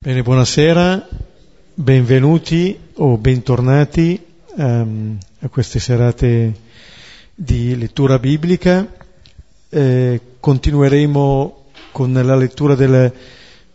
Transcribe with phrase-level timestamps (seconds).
[0.00, 1.08] Bene, buonasera,
[1.74, 4.24] benvenuti o bentornati
[4.54, 6.54] um, a queste serate
[7.34, 8.86] di lettura biblica.
[9.68, 13.12] Eh, continueremo con la lettura del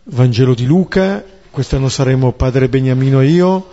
[0.04, 1.22] Vangelo di Luca.
[1.50, 3.68] Quest'anno saremo padre Beniamino e io,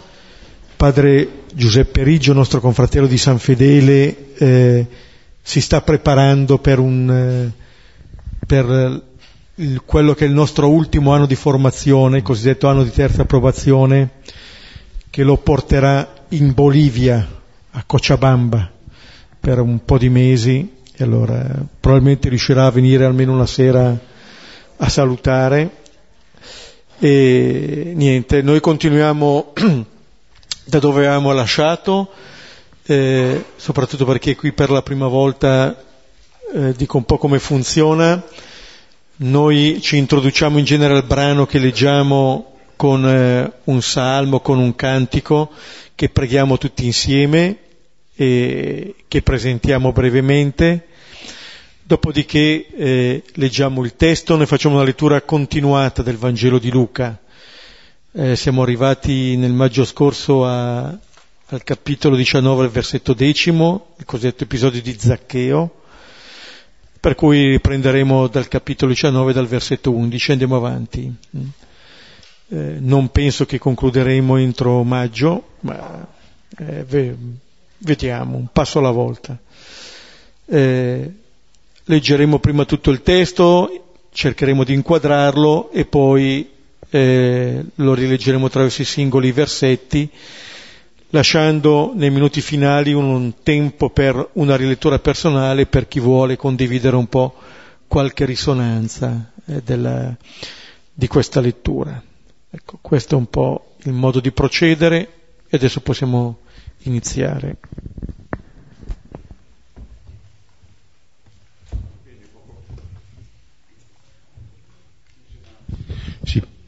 [0.75, 4.87] padre Giuseppe Riggio, nostro confratello di San Fedele, eh,
[5.41, 7.09] si sta preparando per un...
[7.09, 7.59] Eh,
[8.45, 9.09] per
[9.61, 13.21] il, quello che è il nostro ultimo anno di formazione, il cosiddetto anno di terza
[13.21, 14.09] approvazione,
[15.09, 17.39] che lo porterà in Bolivia,
[17.71, 18.69] a Cochabamba,
[19.39, 21.45] per un po' di mesi, e allora
[21.79, 23.95] probabilmente riuscirà a venire almeno una sera
[24.77, 25.77] a salutare.
[26.99, 29.53] E niente, noi continuiamo
[30.65, 32.09] da dove avevamo lasciato,
[32.83, 35.83] eh, soprattutto perché qui per la prima volta
[36.53, 38.23] eh, dico un po' come funziona
[39.17, 44.75] noi ci introduciamo in genere al brano che leggiamo con eh, un salmo, con un
[44.75, 45.51] cantico
[45.93, 47.57] che preghiamo tutti insieme
[48.15, 50.87] e che presentiamo brevemente.
[51.83, 57.19] Dopodiché eh, leggiamo il testo, ne facciamo una lettura continuata del Vangelo di Luca.
[58.13, 64.43] Eh, siamo arrivati nel maggio scorso a, al capitolo 19, al versetto decimo, il cosiddetto
[64.45, 65.80] episodio di Zaccheo,
[67.01, 71.11] per cui prenderemo dal capitolo 19, dal versetto 11, andiamo avanti.
[72.47, 76.07] Eh, non penso che concluderemo entro maggio, ma
[76.59, 77.15] eh, ve,
[77.79, 79.35] vediamo, un passo alla volta.
[80.45, 81.11] Eh,
[81.85, 86.51] leggeremo prima tutto il testo, cercheremo di inquadrarlo e poi
[86.91, 90.07] eh, lo rileggeremo attraverso i singoli versetti
[91.11, 97.07] lasciando nei minuti finali un tempo per una rilettura personale per chi vuole condividere un
[97.07, 97.35] po'
[97.87, 100.15] qualche risonanza eh, della,
[100.93, 102.01] di questa lettura.
[102.49, 104.99] Ecco, questo è un po' il modo di procedere
[105.47, 106.39] e adesso possiamo
[106.83, 107.57] iniziare.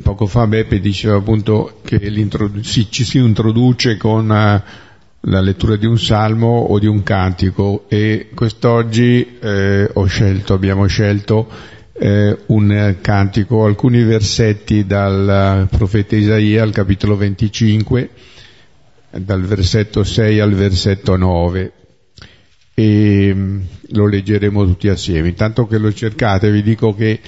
[0.04, 2.00] Poco fa Beppe diceva appunto che
[2.62, 4.82] si, ci si introduce con uh,
[5.26, 11.50] la lettura di un salmo o di un cantico e quest'oggi eh, scelto, abbiamo scelto
[11.94, 18.10] eh, un cantico, alcuni versetti dal profeta Isaia al capitolo 25,
[19.12, 21.72] dal versetto 6 al versetto 9
[22.74, 25.30] e mm, lo leggeremo tutti assieme.
[25.30, 27.22] Intanto che lo cercate vi dico che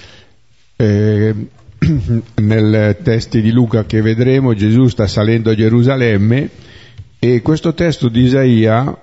[0.76, 1.36] eh,
[2.42, 6.50] nel testo di Luca che vedremo Gesù sta salendo a Gerusalemme
[7.20, 8.98] e questo testo di Isaia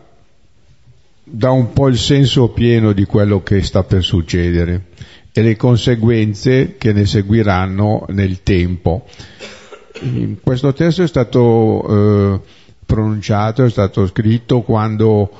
[1.24, 4.86] dà un po' il senso pieno di quello che sta per succedere
[5.32, 9.06] e le conseguenze che ne seguiranno nel tempo.
[10.42, 12.40] Questo testo è stato eh,
[12.84, 15.30] pronunciato, è stato scritto quando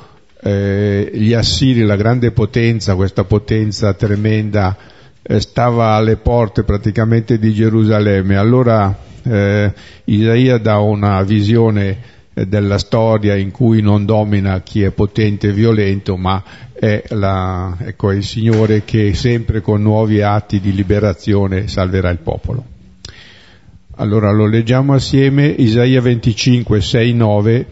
[0.43, 4.77] eh, gli Assiri, la grande potenza, questa potenza tremenda,
[5.39, 8.37] stava alle porte praticamente di Gerusalemme.
[8.37, 9.73] Allora eh,
[10.05, 11.99] Isaia dà una visione
[12.35, 17.77] eh, della storia in cui non domina chi è potente e violento, ma è, la,
[17.79, 22.65] ecco, è il Signore che sempre con nuovi atti di liberazione salverà il popolo.
[23.97, 27.67] Allora lo leggiamo assieme, Isaia 25, 6, 9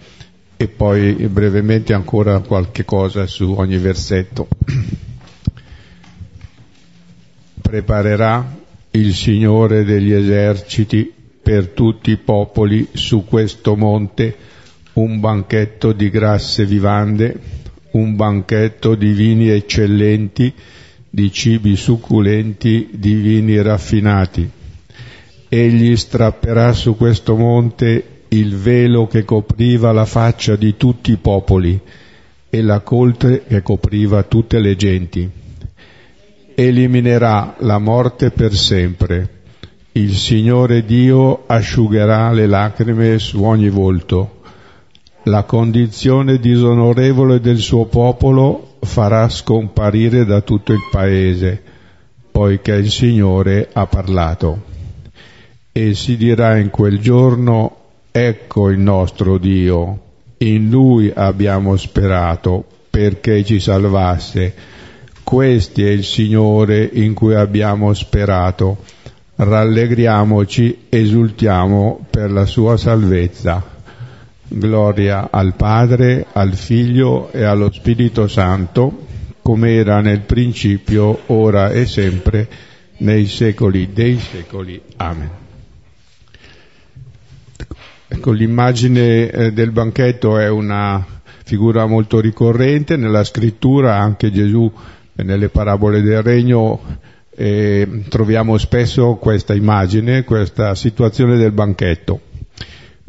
[0.56, 4.46] e poi brevemente ancora qualche cosa su ogni versetto
[7.70, 8.56] preparerà
[8.90, 11.08] il Signore degli eserciti
[11.40, 14.34] per tutti i popoli su questo monte
[14.94, 17.38] un banchetto di grasse vivande,
[17.92, 20.52] un banchetto di vini eccellenti,
[21.08, 24.50] di cibi succulenti, di vini raffinati.
[25.48, 31.80] Egli strapperà su questo monte il velo che copriva la faccia di tutti i popoli
[32.50, 35.38] e la coltre che copriva tutte le genti
[36.66, 39.38] eliminerà la morte per sempre.
[39.92, 44.42] Il Signore Dio asciugherà le lacrime su ogni volto.
[45.24, 51.62] La condizione disonorevole del suo popolo farà scomparire da tutto il paese,
[52.30, 54.64] poiché il Signore ha parlato.
[55.72, 57.76] E si dirà in quel giorno,
[58.10, 60.00] ecco il nostro Dio,
[60.38, 64.69] in Lui abbiamo sperato perché ci salvasse
[65.30, 68.78] questo è il Signore in cui abbiamo sperato.
[69.36, 73.64] Rallegriamoci, esultiamo per la sua salvezza.
[74.48, 79.06] Gloria al Padre, al Figlio e allo Spirito Santo,
[79.40, 82.48] come era nel principio, ora e sempre,
[82.96, 84.82] nei secoli dei secoli.
[84.96, 85.30] Amen.
[88.08, 91.06] ecco, l'immagine eh, del banchetto è una
[91.44, 94.72] figura molto ricorrente nella scrittura, anche Gesù
[95.14, 96.80] nelle parabole del regno
[97.30, 102.20] eh, troviamo spesso questa immagine, questa situazione del banchetto.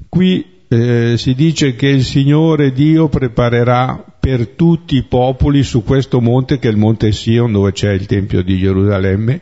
[0.07, 6.21] Qui eh, si dice che il Signore Dio preparerà per tutti i popoli su questo
[6.21, 9.41] monte che è il monte Sion dove c'è il Tempio di Gerusalemme.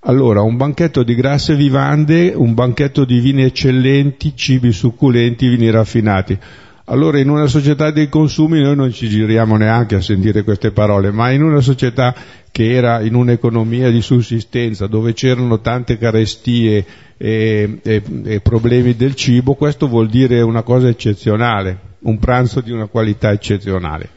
[0.00, 6.38] Allora, un banchetto di grasse vivande, un banchetto di vini eccellenti, cibi succulenti, vini raffinati.
[6.88, 11.10] Allora in una società dei consumi noi non ci giriamo neanche a sentire queste parole,
[11.10, 12.14] ma in una società
[12.52, 16.86] che era in un'economia di sussistenza dove c'erano tante carestie
[17.16, 22.70] e, e, e problemi del cibo, questo vuol dire una cosa eccezionale, un pranzo di
[22.70, 24.08] una qualità eccezionale.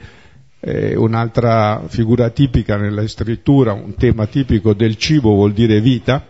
[0.60, 6.24] Eh, un'altra figura tipica nella scrittura, un tema tipico del cibo vuol dire vita,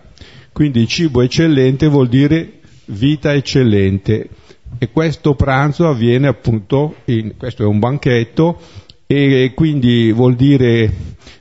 [0.53, 4.29] quindi cibo eccellente vuol dire vita eccellente
[4.77, 8.59] e questo pranzo avviene appunto, in, questo è un banchetto
[9.07, 10.91] e quindi vuol dire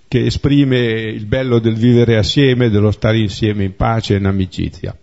[0.09, 4.97] che esprime il bello del vivere assieme, dello stare insieme in pace e in amicizia.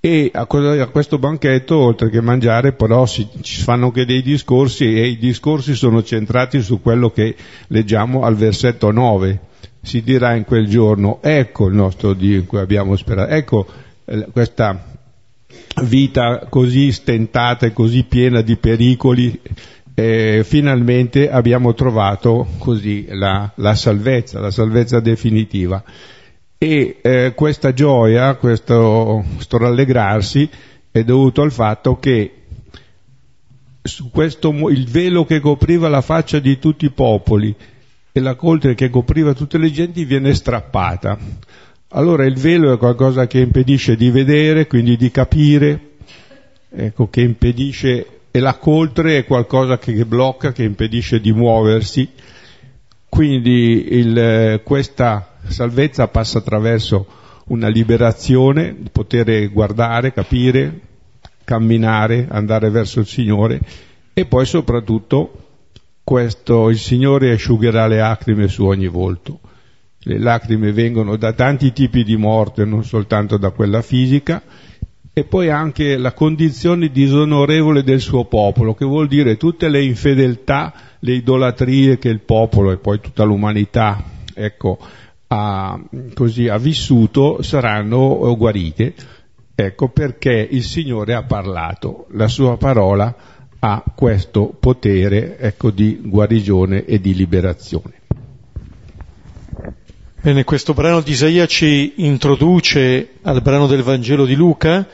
[0.00, 5.06] E a, questo banchetto, oltre che mangiare, però si, ci fanno anche dei discorsi e
[5.06, 7.36] i discorsi sono centrati su quello che
[7.68, 9.40] leggiamo al versetto 9.
[9.80, 13.66] Si dirà in quel giorno, ecco il nostro Dio in cui abbiamo sperato, ecco
[14.04, 14.91] eh, questa
[15.84, 19.40] vita così stentata e così piena di pericoli,
[19.94, 25.82] eh, finalmente abbiamo trovato così la, la, salvezza, la salvezza definitiva.
[26.58, 30.48] E eh, questa gioia, questo, questo rallegrarsi
[30.90, 32.34] è dovuto al fatto che
[34.12, 37.54] questo, il velo che copriva la faccia di tutti i popoli
[38.12, 41.18] e la coltre che copriva tutte le genti viene strappata.
[41.94, 45.90] Allora il velo è qualcosa che impedisce di vedere, quindi di capire,
[46.70, 52.08] ecco, che impedisce, e la coltre è qualcosa che blocca, che impedisce di muoversi.
[53.10, 57.06] Quindi il, questa salvezza passa attraverso
[57.48, 60.80] una liberazione, di poter guardare, capire,
[61.44, 63.60] camminare, andare verso il Signore.
[64.14, 65.58] E poi soprattutto
[66.02, 69.40] questo, il Signore asciugherà le lacrime su ogni volto
[70.04, 74.42] le lacrime vengono da tanti tipi di morte, non soltanto da quella fisica,
[75.14, 80.72] e poi anche la condizione disonorevole del suo popolo, che vuol dire tutte le infedeltà,
[81.00, 84.02] le idolatrie che il popolo e poi tutta l'umanità
[84.34, 84.78] ecco,
[85.28, 85.78] ha,
[86.14, 88.94] così, ha vissuto saranno guarite.
[89.54, 93.14] Ecco perché il Signore ha parlato, la sua parola
[93.58, 98.01] ha questo potere ecco, di guarigione e di liberazione.
[100.24, 104.86] Bene, questo brano di Isaia ci introduce al brano del Vangelo di Luca,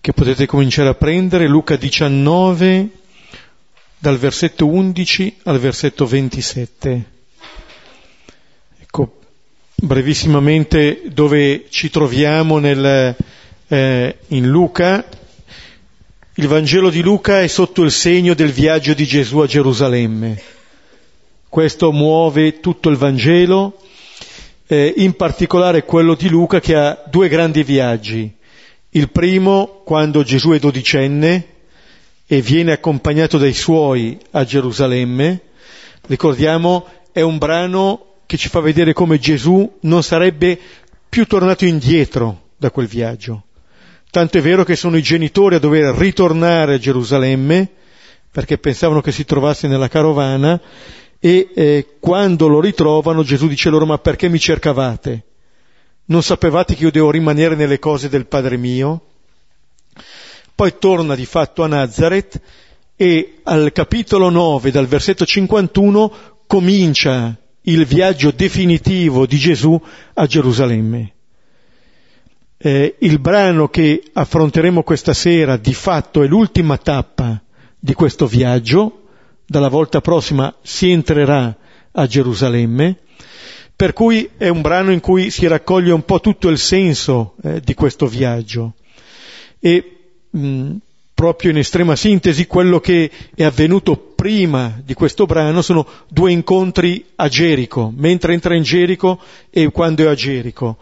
[0.00, 2.88] che potete cominciare a prendere, Luca 19,
[3.98, 7.04] dal versetto 11 al versetto 27.
[8.78, 9.18] Ecco,
[9.74, 13.16] brevissimamente dove ci troviamo nel,
[13.66, 15.04] eh, in Luca.
[16.34, 20.40] Il Vangelo di Luca è sotto il segno del viaggio di Gesù a Gerusalemme.
[21.48, 23.80] Questo muove tutto il Vangelo
[24.66, 28.32] eh, in particolare quello di Luca che ha due grandi viaggi.
[28.90, 31.46] Il primo quando Gesù è dodicenne
[32.26, 35.40] e viene accompagnato dai suoi a Gerusalemme.
[36.06, 40.58] Ricordiamo, è un brano che ci fa vedere come Gesù non sarebbe
[41.08, 43.44] più tornato indietro da quel viaggio.
[44.10, 47.68] Tanto è vero che sono i genitori a dover ritornare a Gerusalemme
[48.30, 50.60] perché pensavano che si trovasse nella carovana
[51.24, 55.22] e eh, quando lo ritrovano Gesù dice loro ma perché mi cercavate?
[56.06, 59.06] Non sapevate che io devo rimanere nelle cose del Padre mio?
[60.54, 62.38] Poi torna di fatto a Nazareth
[62.94, 66.12] e al capitolo 9 dal versetto 51
[66.46, 69.80] comincia il viaggio definitivo di Gesù
[70.12, 71.12] a Gerusalemme.
[72.58, 77.42] Eh, il brano che affronteremo questa sera di fatto è l'ultima tappa
[77.78, 79.03] di questo viaggio,
[79.46, 81.56] dalla volta prossima si entrerà
[81.92, 82.96] a Gerusalemme,
[83.76, 87.60] per cui è un brano in cui si raccoglie un po' tutto il senso eh,
[87.60, 88.74] di questo viaggio.
[89.58, 89.96] E
[90.30, 90.76] mh,
[91.14, 97.04] proprio in estrema sintesi quello che è avvenuto prima di questo brano sono due incontri
[97.16, 99.20] a Gerico, mentre entra in Gerico
[99.50, 100.78] e quando è a Gerico,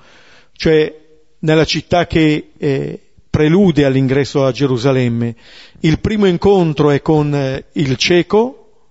[0.54, 1.00] cioè
[1.40, 3.00] nella città che eh,
[3.32, 5.34] prelude all'ingresso a Gerusalemme.
[5.80, 8.90] Il primo incontro è con eh, il cieco,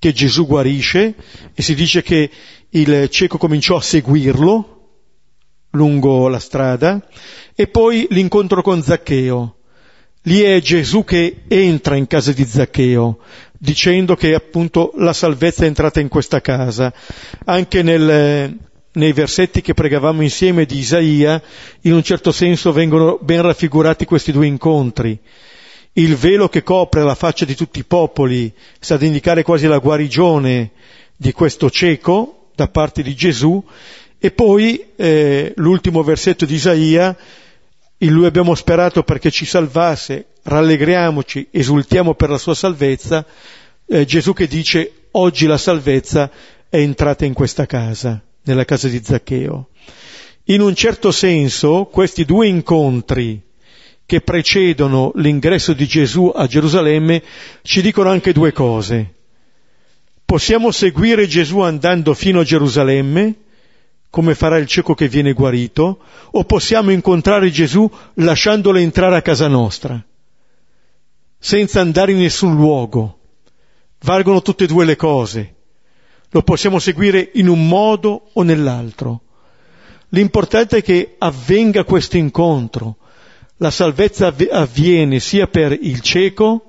[0.00, 1.14] che Gesù guarisce,
[1.54, 2.28] e si dice che
[2.70, 4.72] il cieco cominciò a seguirlo
[5.70, 7.00] lungo la strada,
[7.54, 9.58] e poi l'incontro con Zaccheo.
[10.22, 13.20] Lì è Gesù che entra in casa di Zaccheo,
[13.52, 16.92] dicendo che appunto la salvezza è entrata in questa casa.
[17.44, 18.58] Anche nel,
[18.96, 21.40] nei versetti che pregavamo insieme di Isaia,
[21.82, 25.18] in un certo senso vengono ben raffigurati questi due incontri.
[25.92, 29.78] Il velo che copre la faccia di tutti i popoli sta ad indicare quasi la
[29.78, 30.72] guarigione
[31.14, 33.62] di questo cieco da parte di Gesù
[34.18, 37.16] e poi eh, l'ultimo versetto di Isaia,
[37.98, 43.24] in lui abbiamo sperato perché ci salvasse, rallegriamoci, esultiamo per la sua salvezza,
[43.86, 46.30] eh, Gesù che dice oggi la salvezza
[46.68, 49.68] è entrata in questa casa nella casa di Zaccheo.
[50.44, 53.42] In un certo senso questi due incontri
[54.06, 57.22] che precedono l'ingresso di Gesù a Gerusalemme
[57.62, 59.14] ci dicono anche due cose.
[60.24, 63.34] Possiamo seguire Gesù andando fino a Gerusalemme,
[64.08, 65.98] come farà il cieco che viene guarito,
[66.30, 70.00] o possiamo incontrare Gesù lasciandolo entrare a casa nostra,
[71.38, 73.18] senza andare in nessun luogo.
[74.00, 75.55] Valgono tutte e due le cose.
[76.30, 79.22] Lo possiamo seguire in un modo o nell'altro.
[80.10, 82.96] L'importante è che avvenga questo incontro.
[83.58, 86.66] La salvezza avviene sia per il cieco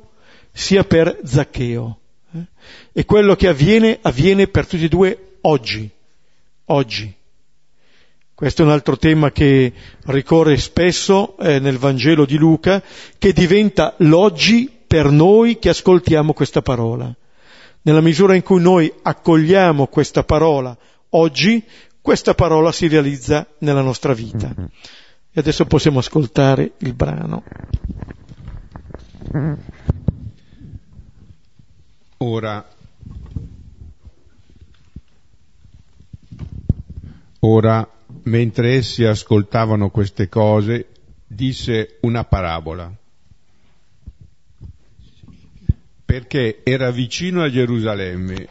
[0.57, 1.99] sia per Zaccheo.
[2.33, 2.45] Eh?
[2.93, 5.89] E quello che avviene avviene per tutti e due oggi.
[6.65, 7.13] Oggi.
[8.33, 9.71] Questo è un altro tema che
[10.05, 12.83] ricorre spesso eh, nel Vangelo di Luca,
[13.17, 17.13] che diventa l'oggi per noi che ascoltiamo questa parola.
[17.87, 20.77] Nella misura in cui noi accogliamo questa parola
[21.11, 21.63] oggi,
[22.01, 24.53] questa parola si realizza nella nostra vita.
[25.31, 27.43] E adesso possiamo ascoltare il brano.
[32.17, 32.67] Ora,
[37.39, 37.89] ora,
[38.23, 40.87] mentre essi ascoltavano queste cose,
[41.25, 42.93] disse una parabola
[46.07, 48.47] perché era vicino a Gerusalemme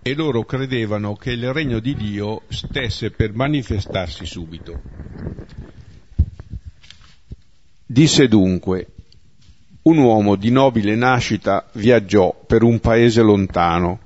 [0.00, 4.78] e loro credevano che il regno di Dio stesse per manifestarsi subito.
[7.84, 8.86] Disse dunque,
[9.82, 13.98] un uomo di nobile nascita viaggiò per un paese lontano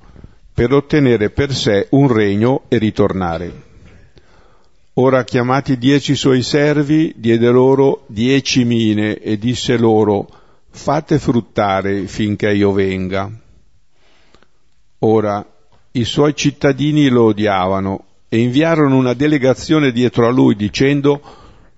[0.51, 3.67] per ottenere per sé un regno e ritornare.
[4.93, 10.38] Ora chiamati dieci suoi servi, diede loro dieci mine e disse loro,
[10.79, 13.29] fate fruttare finché io venga.
[14.99, 15.45] Ora
[15.91, 21.21] i suoi cittadini lo odiavano e inviarono una delegazione dietro a lui dicendo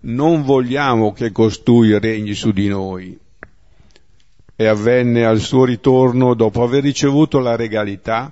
[0.01, 3.17] non vogliamo che costui regni su di noi.
[4.55, 8.31] E avvenne al suo ritorno, dopo aver ricevuto la regalità,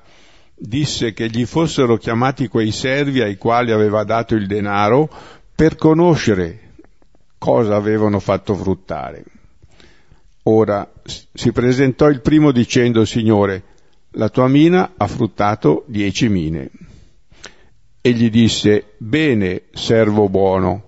[0.53, 5.09] disse che gli fossero chiamati quei servi ai quali aveva dato il denaro
[5.55, 6.73] per conoscere
[7.39, 9.23] cosa avevano fatto fruttare.
[10.43, 10.89] Ora
[11.34, 13.63] si presentò il primo dicendo, Signore,
[14.12, 16.72] la tua mina ha fruttato dieci mine.
[18.01, 20.84] Egli disse, Bene, servo buono,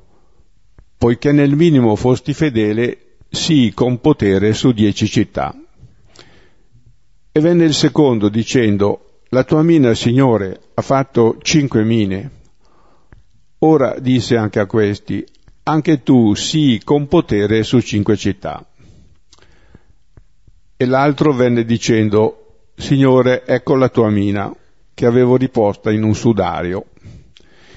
[0.98, 5.54] poiché nel minimo fosti fedele, sii con potere su dieci città.
[7.34, 12.40] E venne il secondo dicendo, La tua mina, Signore, ha fatto cinque mine.
[13.60, 15.24] Ora disse anche a questi,
[15.64, 18.66] Anche tu sii con potere su cinque città.
[20.82, 24.52] E l'altro venne dicendo, Signore, ecco la tua mina,
[24.96, 26.86] che avevo riposta in un sudario.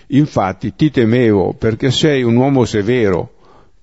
[0.07, 3.35] Infatti ti temevo, perché sei un uomo severo,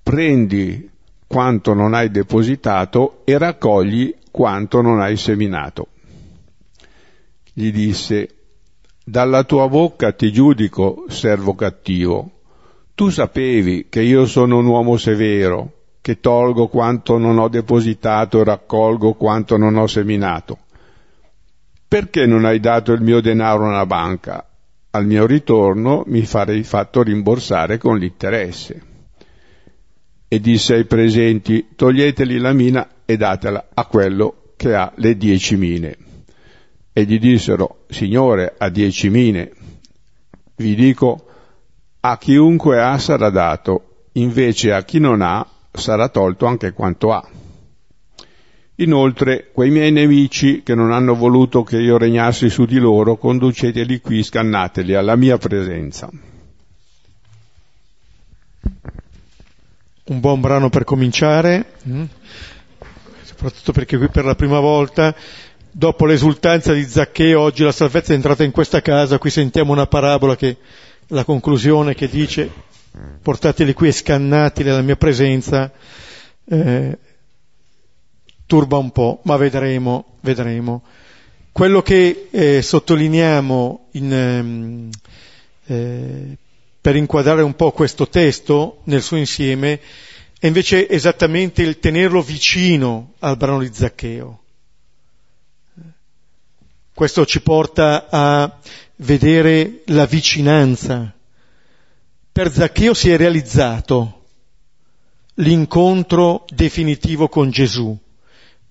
[0.02, 0.90] prendi
[1.28, 5.90] quanto non hai depositato e raccogli quanto non hai seminato.
[7.54, 8.28] Gli disse,
[9.06, 12.32] dalla tua bocca ti giudico, servo cattivo.
[12.96, 19.14] Tu sapevi che io sono un uomo severo, che tolgo quanto non ho depositato raccolgo
[19.14, 20.58] quanto non ho seminato.
[21.88, 24.48] Perché non hai dato il mio denaro a una banca?
[24.92, 28.84] Al mio ritorno mi farei fatto rimborsare con l'interesse.
[30.28, 35.56] E disse ai presenti, toglieteli la mina e datela a quello che ha le dieci
[35.56, 35.98] mine.
[36.94, 39.52] E gli dissero, Signore, a dieci mine.
[40.56, 41.28] Vi dico,
[42.00, 47.26] a chiunque ha sarà dato, invece a chi non ha sarà tolto anche quanto ha.
[48.76, 54.02] Inoltre, quei miei nemici che non hanno voluto che io regnassi su di loro, conduceteli
[54.02, 56.10] qui, scannateli alla mia presenza.
[60.04, 62.04] Un buon brano per cominciare, mm?
[63.24, 65.16] soprattutto perché qui per la prima volta,
[65.70, 69.86] dopo l'esultanza di Zaccheo, oggi la salvezza è entrata in questa casa, qui sentiamo una
[69.86, 70.58] parabola che,
[71.08, 72.50] la conclusione che dice
[73.22, 75.72] portateli qui e scannateli alla mia presenza,
[76.46, 76.98] eh,
[78.46, 80.84] turba un po', ma vedremo, vedremo.
[81.52, 84.90] Quello che eh, sottolineiamo in, ehm,
[85.66, 86.38] eh,
[86.82, 89.80] per inquadrare un po' questo testo nel suo insieme
[90.40, 94.40] è invece esattamente il tenerlo vicino al brano di Zaccheo.
[96.94, 98.60] Questo ci porta a
[98.98, 101.14] vedere la vicinanza.
[102.34, 104.20] Per Zaccheo si è realizzato
[105.36, 107.98] l'incontro definitivo con Gesù,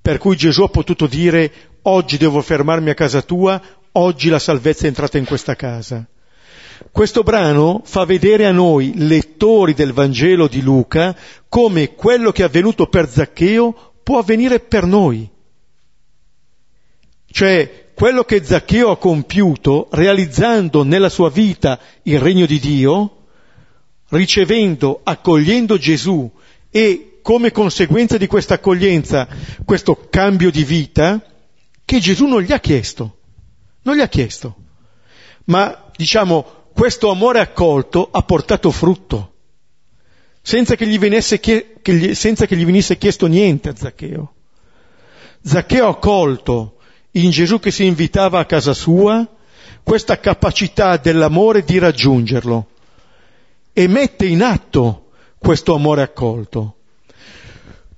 [0.00, 1.52] per cui Gesù ha potuto dire
[1.82, 3.60] oggi devo fermarmi a casa tua,
[3.92, 6.06] oggi la salvezza è entrata in questa casa.
[6.90, 11.14] Questo brano fa vedere a noi, lettori del Vangelo di Luca,
[11.46, 15.28] come quello che è avvenuto per Zaccheo può avvenire per noi.
[17.30, 23.16] Cioè, quello che Zaccheo ha compiuto, realizzando nella sua vita il regno di Dio,
[24.10, 26.30] ricevendo, accogliendo Gesù
[26.70, 29.28] e come conseguenza di questa accoglienza,
[29.64, 31.22] questo cambio di vita,
[31.84, 33.18] che Gesù non gli ha chiesto.
[33.82, 34.56] Non gli ha chiesto.
[35.44, 39.32] Ma, diciamo, questo amore accolto ha portato frutto,
[40.40, 40.98] senza che gli,
[41.40, 44.34] chie- che gli, senza che gli venisse chiesto niente a Zaccheo.
[45.42, 46.76] Zaccheo ha colto
[47.12, 49.26] in Gesù che si invitava a casa sua
[49.82, 52.68] questa capacità dell'amore di raggiungerlo
[53.80, 55.06] e mette in atto
[55.38, 56.74] questo amore accolto.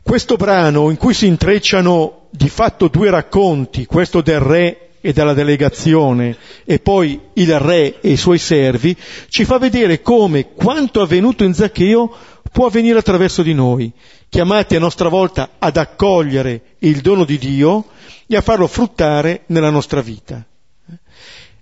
[0.01, 5.35] Questo brano in cui si intrecciano di fatto due racconti, questo del re e della
[5.35, 8.97] delegazione e poi il re e i suoi servi,
[9.29, 12.15] ci fa vedere come quanto avvenuto in Zaccheo
[12.53, 13.91] può avvenire attraverso di noi,
[14.29, 17.87] chiamati a nostra volta ad accogliere il dono di Dio
[18.29, 20.47] e a farlo fruttare nella nostra vita.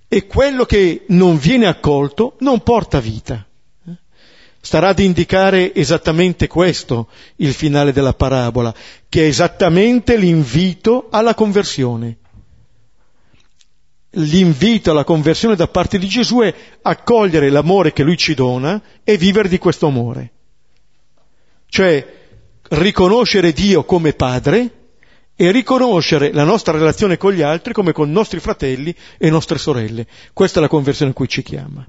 [0.07, 3.47] E quello che non viene accolto non porta vita.
[4.63, 8.75] Starà ad indicare esattamente questo il finale della parabola,
[9.09, 12.19] che è esattamente l'invito alla conversione.
[14.15, 19.17] L'invito alla conversione da parte di Gesù è accogliere l'amore che lui ci dona e
[19.17, 20.33] vivere di questo amore.
[21.67, 22.19] Cioè
[22.71, 24.75] riconoscere Dio come Padre
[25.37, 30.07] e riconoscere la nostra relazione con gli altri come con nostri fratelli e nostre sorelle.
[30.35, 31.87] Questa è la conversione a cui ci chiama.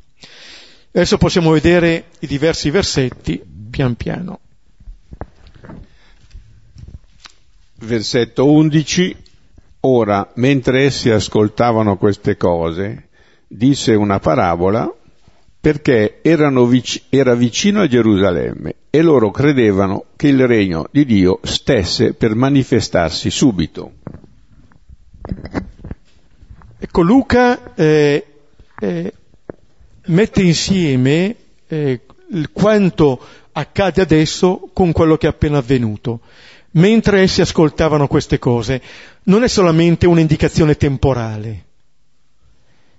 [0.93, 4.39] Adesso possiamo vedere i diversi versetti pian piano.
[7.75, 9.15] Versetto 11.
[9.83, 13.07] Ora, mentre essi ascoltavano queste cose,
[13.47, 14.93] disse una parabola
[15.61, 22.13] perché vic- era vicino a Gerusalemme e loro credevano che il regno di Dio stesse
[22.13, 23.93] per manifestarsi subito.
[26.77, 28.25] Ecco, Luca eh,
[28.79, 29.13] eh,
[30.05, 31.35] mette insieme
[31.67, 32.01] eh,
[32.51, 33.19] quanto
[33.51, 36.21] accade adesso con quello che è appena avvenuto.
[36.73, 38.81] Mentre essi ascoltavano queste cose,
[39.23, 41.65] non è solamente un'indicazione temporale,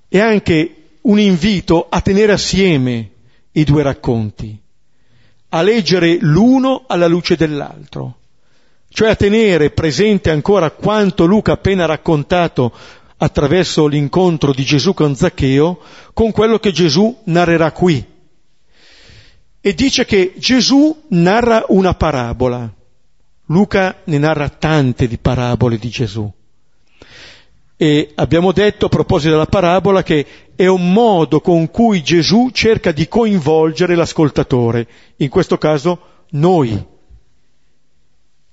[0.09, 3.11] è anche un invito a tenere assieme
[3.53, 4.59] i due racconti,
[5.49, 8.19] a leggere l'uno alla luce dell'altro,
[8.91, 12.73] cioè a tenere presente ancora quanto Luca appena raccontato
[13.23, 15.79] attraverso l'incontro di Gesù con Zaccheo
[16.13, 18.05] con quello che Gesù narrerà qui.
[19.61, 22.69] E dice che Gesù narra una parabola.
[23.47, 26.29] Luca ne narra tante di parabole di Gesù.
[27.77, 32.91] E abbiamo detto a proposito della parabola che è un modo con cui Gesù cerca
[32.91, 36.87] di coinvolgere l'ascoltatore, in questo caso noi,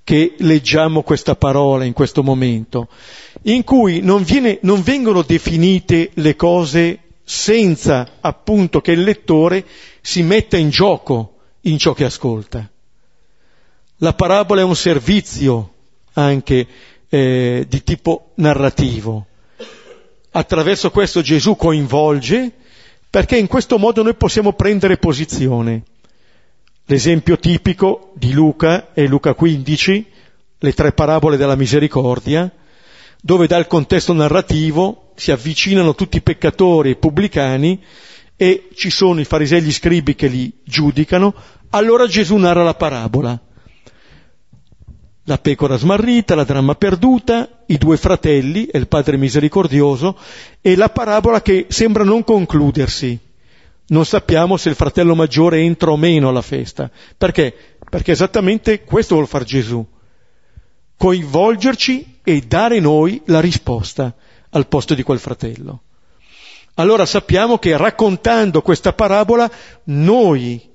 [0.09, 2.87] che leggiamo questa parola in questo momento,
[3.43, 9.63] in cui non, viene, non vengono definite le cose senza appunto che il lettore
[10.01, 12.67] si metta in gioco in ciò che ascolta.
[13.97, 15.73] La parabola è un servizio
[16.13, 16.65] anche
[17.07, 19.27] eh, di tipo narrativo.
[20.31, 22.51] Attraverso questo Gesù coinvolge
[23.11, 25.83] perché in questo modo noi possiamo prendere posizione.
[26.89, 30.05] L'esempio tipico di Luca è Luca 15,
[30.57, 32.51] le tre parabole della misericordia,
[33.21, 37.79] dove dal contesto narrativo si avvicinano tutti i peccatori e pubblicani
[38.35, 41.35] e ci sono i farisei e gli scribi che li giudicano,
[41.69, 43.39] allora Gesù narra la parabola.
[45.25, 50.17] La pecora smarrita, la dramma perduta, i due fratelli e il padre misericordioso
[50.59, 53.27] e la parabola che sembra non concludersi
[53.89, 56.89] non sappiamo se il fratello maggiore entra o meno alla festa.
[57.17, 57.77] Perché?
[57.89, 59.85] Perché esattamente questo vuol fare Gesù.
[60.97, 64.13] Coinvolgerci e dare noi la risposta
[64.51, 65.81] al posto di quel fratello.
[66.75, 69.49] Allora sappiamo che raccontando questa parabola
[69.85, 70.69] noi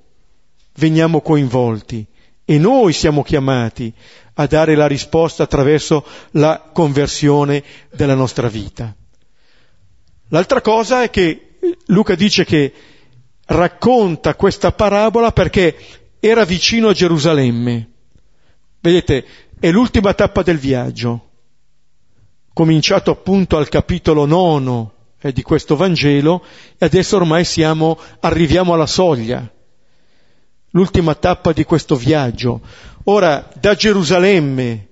[0.75, 2.05] veniamo coinvolti
[2.43, 3.91] e noi siamo chiamati
[4.33, 8.93] a dare la risposta attraverso la conversione della nostra vita.
[10.29, 12.73] L'altra cosa è che Luca dice che
[13.45, 15.77] racconta questa parabola perché
[16.19, 17.89] era vicino a Gerusalemme.
[18.79, 19.25] Vedete,
[19.59, 21.29] è l'ultima tappa del viaggio,
[22.53, 26.43] cominciato appunto al capitolo nono eh, di questo Vangelo
[26.77, 29.49] e adesso ormai siamo, arriviamo alla soglia
[30.75, 32.61] l'ultima tappa di questo viaggio.
[33.05, 34.87] Ora, da Gerusalemme,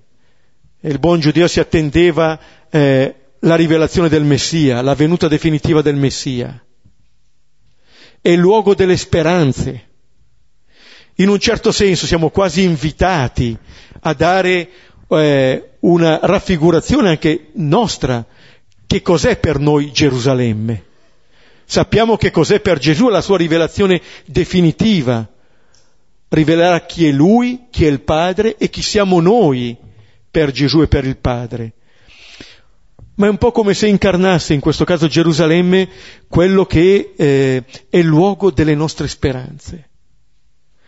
[0.79, 2.39] il buon giudeo si attendeva
[2.69, 6.63] eh, la rivelazione del Messia, la venuta definitiva del Messia.
[8.23, 9.87] È il luogo delle speranze.
[11.15, 13.57] In un certo senso siamo quasi invitati
[13.99, 14.69] a dare
[15.09, 18.25] eh, una raffigurazione anche nostra
[18.87, 20.85] che cos'è per noi Gerusalemme.
[21.65, 25.29] Sappiamo che cos'è per Gesù la sua rivelazione definitiva,
[26.29, 29.75] rivelerà chi è Lui, chi è il Padre e chi siamo noi
[30.31, 31.73] per Gesù e per il Padre.
[33.15, 35.89] Ma è un po' come se incarnasse in questo caso Gerusalemme
[36.27, 39.89] quello che eh, è il luogo delle nostre speranze.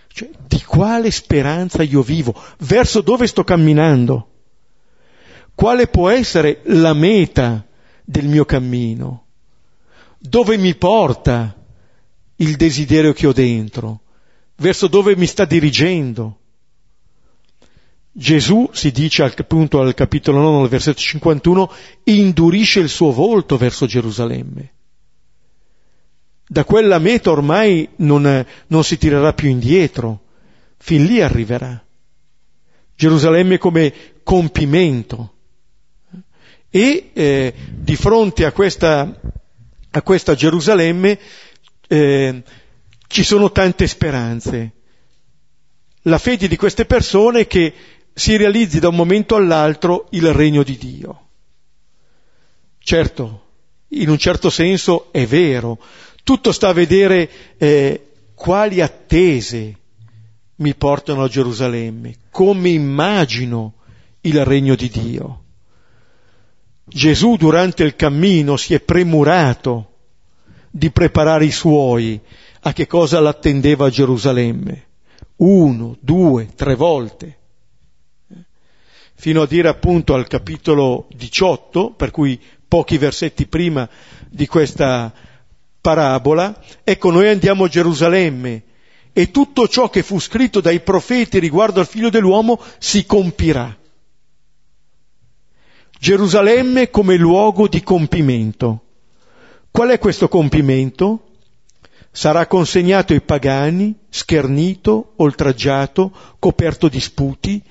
[0.07, 2.33] Cioè, di quale speranza io vivo?
[2.59, 4.29] Verso dove sto camminando?
[5.53, 7.65] Quale può essere la meta
[8.03, 9.25] del mio cammino?
[10.17, 11.55] Dove mi porta
[12.37, 14.01] il desiderio che ho dentro?
[14.57, 16.39] verso dove mi sta dirigendo.
[18.17, 21.69] Gesù, si dice appunto al capitolo 9, al versetto 51,
[22.05, 24.71] indurisce il suo volto verso Gerusalemme.
[26.47, 30.21] Da quella meta ormai non, non si tirerà più indietro,
[30.77, 31.83] fin lì arriverà.
[32.95, 35.33] Gerusalemme come compimento.
[36.69, 39.19] E eh, di fronte a questa,
[39.91, 41.19] a questa Gerusalemme
[41.89, 42.43] eh,
[43.07, 44.71] ci sono tante speranze.
[46.03, 47.73] La fede di queste persone che
[48.17, 51.27] si realizzi da un momento all'altro il regno di Dio.
[52.79, 53.41] Certo,
[53.89, 55.77] in un certo senso è vero,
[56.23, 59.75] tutto sta a vedere eh, quali attese
[60.57, 63.73] mi portano a Gerusalemme, come immagino
[64.21, 65.43] il regno di Dio.
[66.85, 69.91] Gesù durante il cammino si è premurato
[70.71, 72.17] di preparare i suoi
[72.61, 74.83] a che cosa l'attendeva a Gerusalemme.
[75.37, 77.39] Uno, due, tre volte.
[79.15, 83.89] Fino a dire appunto al capitolo 18, per cui pochi versetti prima
[84.29, 85.13] di questa
[85.81, 88.63] parabola, ecco noi andiamo a Gerusalemme
[89.13, 93.75] e tutto ciò che fu scritto dai profeti riguardo al figlio dell'uomo si compirà.
[95.97, 98.81] Gerusalemme come luogo di compimento.
[99.71, 101.25] Qual è questo compimento?
[102.15, 107.61] sarà consegnato ai pagani, schernito, oltraggiato, coperto di sputi,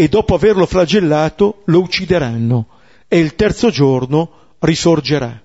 [0.00, 2.68] e dopo averlo flagellato lo uccideranno,
[3.06, 5.38] e il terzo giorno risorgerà.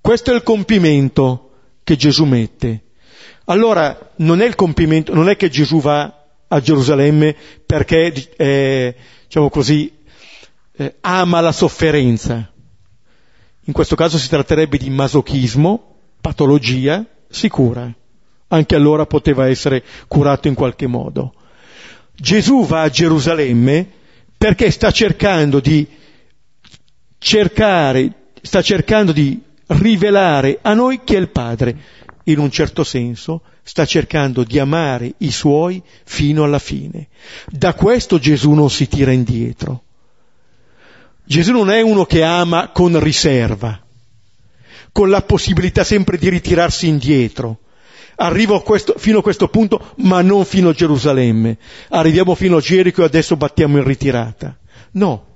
[0.00, 1.50] Questo è il compimento
[1.84, 2.86] che Gesù mette.
[3.44, 9.48] Allora non è il compimento, non è che Gesù va a Gerusalemme perché, eh, diciamo
[9.48, 9.92] così,
[10.72, 12.50] eh, ama la sofferenza.
[13.60, 17.88] In questo caso si tratterebbe di masochismo, patologia si cura.
[18.48, 21.32] Anche allora poteva essere curato in qualche modo.
[22.20, 23.86] Gesù va a Gerusalemme
[24.36, 25.86] perché sta cercando di
[27.18, 31.76] cercare, sta cercando di rivelare a noi chi è il Padre.
[32.24, 37.08] In un certo senso sta cercando di amare i suoi fino alla fine.
[37.46, 39.82] Da questo Gesù non si tira indietro.
[41.24, 43.82] Gesù non è uno che ama con riserva
[44.92, 47.60] con la possibilità sempre di ritirarsi indietro.
[48.20, 51.56] Arrivo a questo, fino a questo punto, ma non fino a Gerusalemme.
[51.90, 54.58] Arriviamo fino a Gerico e adesso battiamo in ritirata.
[54.92, 55.26] No.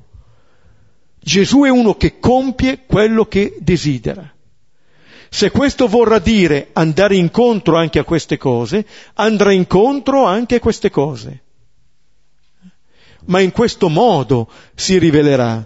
[1.21, 4.29] Gesù è uno che compie quello che desidera.
[5.29, 10.91] Se questo vorrà dire andare incontro anche a queste cose, andrà incontro anche a queste
[10.91, 11.43] cose.
[13.27, 15.65] Ma in questo modo si rivelerà.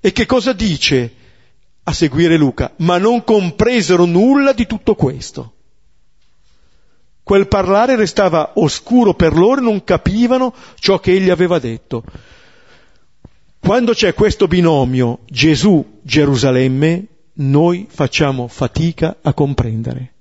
[0.00, 1.14] E che cosa dice
[1.84, 5.52] a seguire Luca, ma non compresero nulla di tutto questo.
[7.26, 12.04] Quel parlare restava oscuro per loro non capivano ciò che egli aveva detto.
[13.58, 17.06] Quando c'è questo binomio Gesù-Gerusalemme,
[17.38, 20.12] noi facciamo fatica a comprendere.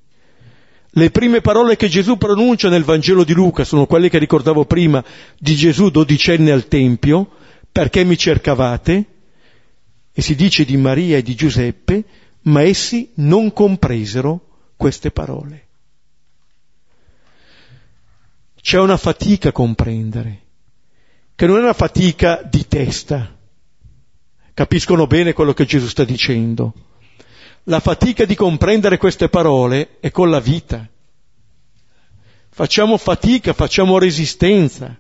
[0.90, 5.06] Le prime parole che Gesù pronuncia nel Vangelo di Luca sono quelle che ricordavo prima
[5.38, 7.30] di Gesù dodicenne al Tempio,
[7.72, 9.06] perché mi cercavate?
[10.12, 12.04] e si dice di Maria e di Giuseppe,
[12.46, 15.65] ma essi non compresero queste parole.
[18.66, 20.42] C'è una fatica a comprendere,
[21.36, 23.38] che non è una fatica di testa.
[24.56, 26.74] Capiscono bene quello che Gesù sta dicendo.
[27.66, 30.84] La fatica di comprendere queste parole è con la vita.
[32.50, 34.98] Facciamo fatica, facciamo resistenza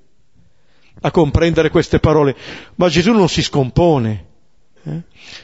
[1.01, 2.35] a comprendere queste parole,
[2.75, 4.25] ma Gesù non si scompone.
[4.83, 5.01] Eh?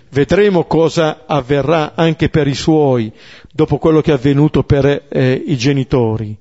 [0.10, 3.12] Vedremo cosa avverrà anche per i suoi
[3.52, 6.38] dopo quello che è avvenuto per eh, i genitori.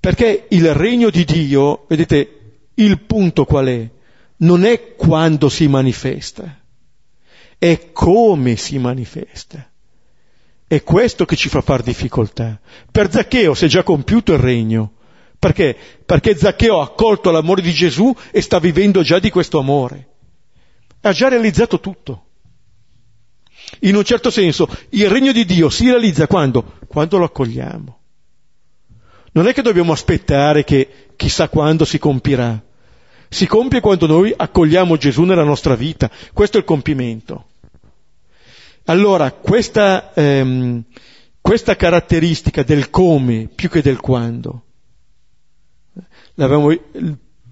[0.00, 2.38] Perché il regno di Dio, vedete,
[2.74, 3.90] il punto qual è?
[4.38, 6.60] Non è quando si manifesta,
[7.58, 9.68] è come si manifesta.
[10.66, 12.60] È questo che ci fa far difficoltà.
[12.90, 14.92] Per Zaccheo si è già compiuto il regno.
[15.38, 15.76] Perché?
[16.04, 20.08] Perché Zaccheo ha accolto l'amore di Gesù e sta vivendo già di questo amore.
[21.00, 22.24] Ha già realizzato tutto.
[23.80, 26.78] In un certo senso, il regno di Dio si realizza quando?
[26.86, 27.97] Quando lo accogliamo.
[29.32, 32.60] Non è che dobbiamo aspettare che chissà quando si compirà.
[33.28, 36.10] Si compie quando noi accogliamo Gesù nella nostra vita.
[36.32, 37.46] Questo è il compimento.
[38.84, 40.82] Allora, questa, ehm,
[41.40, 44.62] questa caratteristica del come più che del quando,
[46.34, 46.74] l'avevamo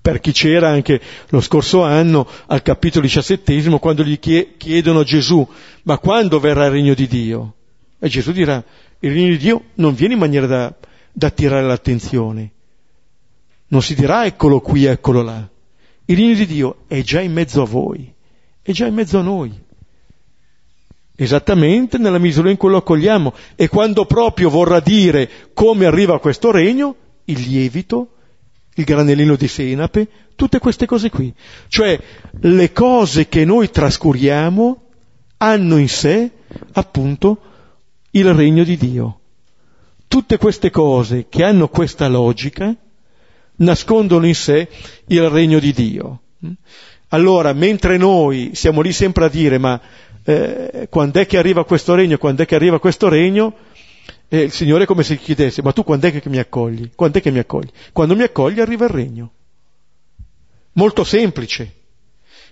[0.00, 5.46] per chi c'era anche lo scorso anno al capitolo diciassettesimo quando gli chiedono a Gesù
[5.82, 7.54] ma quando verrà il regno di Dio?
[7.98, 8.62] E Gesù dirà
[9.00, 10.74] il regno di Dio non viene in maniera da,
[11.18, 12.50] da attirare l'attenzione,
[13.68, 15.48] non si dirà eccolo qui, eccolo là.
[16.04, 18.12] Il regno di Dio è già in mezzo a voi,
[18.60, 19.50] è già in mezzo a noi.
[21.16, 23.32] Esattamente nella misura in cui lo accogliamo.
[23.54, 28.10] E quando proprio vorrà dire come arriva questo regno, il lievito,
[28.74, 31.32] il granellino di senape, tutte queste cose qui.
[31.68, 31.98] Cioè
[32.40, 34.82] le cose che noi trascuriamo
[35.38, 36.30] hanno in sé
[36.72, 37.40] appunto
[38.10, 39.15] il regno di Dio.
[40.16, 42.74] Tutte queste cose che hanno questa logica
[43.56, 44.66] nascondono in sé
[45.08, 46.20] il regno di Dio.
[47.08, 49.78] Allora, mentre noi siamo lì sempre a dire ma
[50.24, 53.56] eh, quando è che arriva questo regno, quando è che arriva questo regno,
[54.28, 56.92] e il Signore è come se chiedesse, ma tu quando è che mi accogli?
[56.94, 57.68] Quando è che mi accogli?
[57.92, 59.32] Quando mi accogli arriva il regno.
[60.72, 61.74] Molto semplice.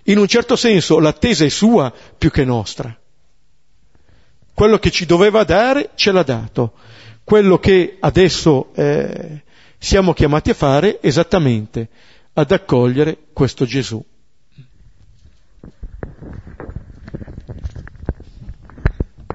[0.03, 2.95] In un certo senso l'attesa è sua più che nostra.
[4.53, 6.73] Quello che ci doveva dare ce l'ha dato.
[7.25, 9.41] Quello che adesso eh,
[9.79, 11.89] siamo chiamati a fare esattamente
[12.33, 14.03] ad accogliere questo Gesù.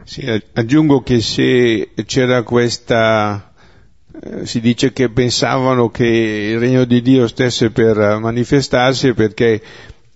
[0.04, 3.52] Sì, aggiungo che se c'era questa,
[4.22, 9.60] eh, si dice che pensavano che il regno di Dio stesse per manifestarsi perché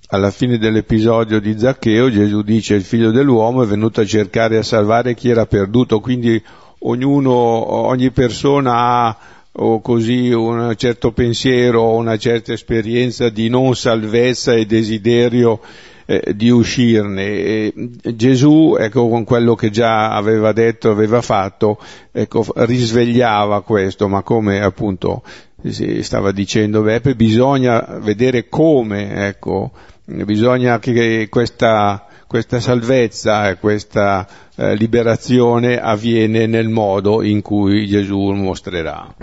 [0.08, 4.58] alla fine dell'episodio di Zaccheo Gesù dice il figlio dell'uomo è venuto a cercare e
[4.58, 6.40] a salvare chi era perduto, quindi
[6.85, 9.16] ognuno, ogni persona ha
[9.57, 15.61] o così un certo pensiero, una certa esperienza di non salvezza e desiderio
[16.07, 17.25] eh, di uscirne.
[17.25, 17.73] E
[18.14, 21.79] Gesù, ecco, con quello che già aveva detto, aveva fatto,
[22.11, 25.23] ecco, risvegliava questo, ma come appunto
[25.62, 29.70] si stava dicendo Beppe, bisogna vedere come, ecco,
[30.05, 39.14] bisogna che questa, questa salvezza questa eh, liberazione avviene nel modo in cui Gesù mostrerà.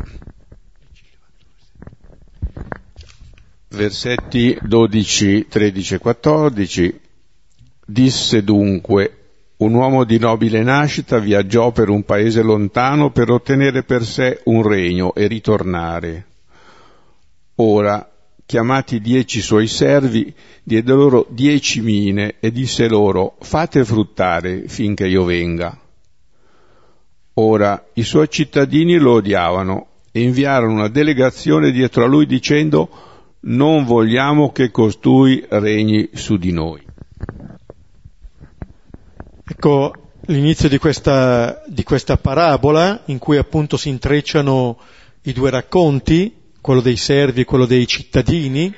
[3.72, 7.00] versetti 12, 13 e 14,
[7.86, 9.18] disse dunque,
[9.58, 14.68] un uomo di nobile nascita viaggiò per un paese lontano per ottenere per sé un
[14.68, 16.26] regno e ritornare.
[17.56, 18.11] Ora,
[18.46, 25.24] chiamati dieci suoi servi, diede loro dieci mine e disse loro, fate fruttare finché io
[25.24, 25.78] venga.
[27.36, 32.90] Ora, i suoi cittadini lo odiavano e inviarono una delegazione dietro a lui dicendo,
[33.42, 36.86] non vogliamo che costui regni su di noi.
[39.48, 39.94] Ecco
[40.26, 44.78] l'inizio di questa, di questa parabola in cui appunto si intrecciano
[45.24, 48.74] i due racconti, quello dei servi e quello dei cittadini,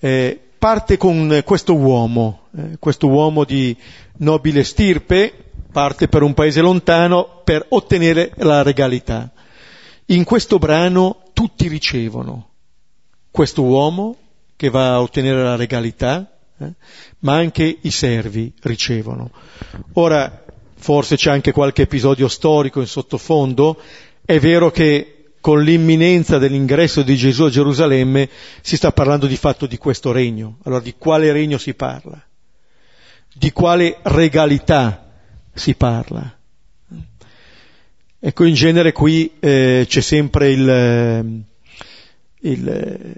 [0.00, 3.76] eh, parte con questo uomo, eh, questo uomo di
[4.18, 5.32] nobile stirpe,
[5.72, 9.30] parte per un paese lontano per ottenere la regalità.
[10.06, 12.48] In questo brano tutti ricevono,
[13.30, 14.16] questo uomo
[14.56, 16.72] che va a ottenere la regalità, eh,
[17.20, 19.30] ma anche i servi ricevono.
[19.94, 20.44] Ora,
[20.76, 23.80] forse c'è anche qualche episodio storico in sottofondo,
[24.24, 25.13] è vero che
[25.44, 28.30] con l'imminenza dell'ingresso di Gesù a Gerusalemme
[28.62, 30.56] si sta parlando di fatto di questo regno.
[30.62, 32.18] Allora di quale regno si parla?
[33.30, 35.06] Di quale regalità
[35.52, 36.34] si parla?
[38.18, 41.44] Ecco, in genere qui eh, c'è sempre il,
[42.40, 43.14] il,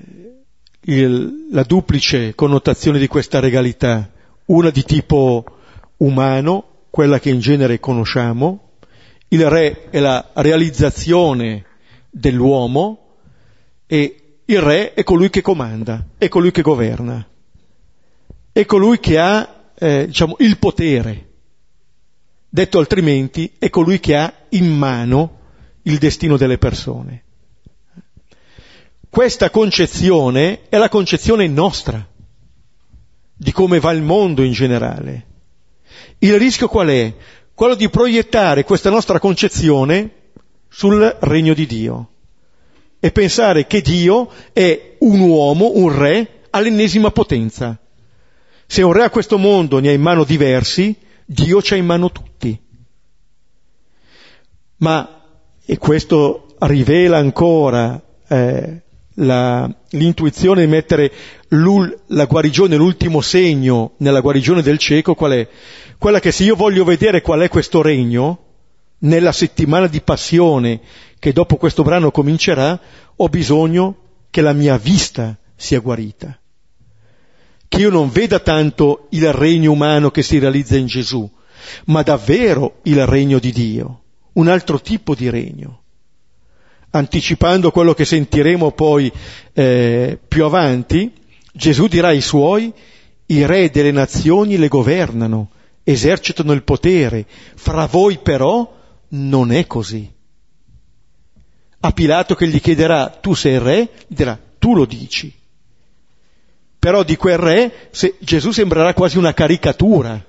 [0.80, 4.10] il, la duplice connotazione di questa regalità,
[4.46, 5.44] una di tipo
[5.98, 8.70] umano, quella che in genere conosciamo,
[9.28, 11.66] il re è la realizzazione
[12.18, 13.16] dell'uomo
[13.86, 17.28] e il re è colui che comanda, è colui che governa,
[18.52, 21.24] è colui che ha eh, diciamo, il potere.
[22.48, 25.40] Detto altrimenti, è colui che ha in mano
[25.82, 27.24] il destino delle persone.
[29.10, 32.06] Questa concezione è la concezione nostra
[33.38, 35.26] di come va il mondo in generale.
[36.18, 37.14] Il rischio qual è?
[37.52, 40.24] Quello di proiettare questa nostra concezione
[40.76, 42.08] sul regno di Dio
[43.00, 47.78] e pensare che Dio è un uomo, un re, all'ennesima potenza.
[48.66, 52.12] Se un re a questo mondo ne ha in mano diversi, Dio c'ha in mano
[52.12, 52.60] tutti.
[54.78, 55.22] Ma,
[55.64, 58.82] e questo rivela ancora eh,
[59.14, 61.10] la, l'intuizione di mettere
[61.48, 65.48] la guarigione, l'ultimo segno nella guarigione del cieco, qual è?
[65.96, 68.45] Quella che se io voglio vedere qual è questo regno,
[68.98, 70.80] nella settimana di passione
[71.18, 72.78] che dopo questo brano comincerà,
[73.16, 73.96] ho bisogno
[74.30, 76.38] che la mia vista sia guarita.
[77.68, 81.28] Che io non veda tanto il regno umano che si realizza in Gesù,
[81.86, 84.02] ma davvero il regno di Dio,
[84.34, 85.80] un altro tipo di regno
[86.96, 89.12] anticipando quello che sentiremo poi
[89.52, 91.12] eh, più avanti,
[91.52, 92.72] Gesù dirà ai suoi,
[93.26, 95.50] i re delle nazioni le governano,
[95.84, 98.74] esercitano il potere, fra voi però
[99.08, 100.12] non è così.
[101.80, 105.32] A Pilato che gli chiederà, tu sei il re, gli dirà, tu lo dici.
[106.78, 107.90] Però di quel re
[108.20, 110.24] Gesù sembrerà quasi una caricatura.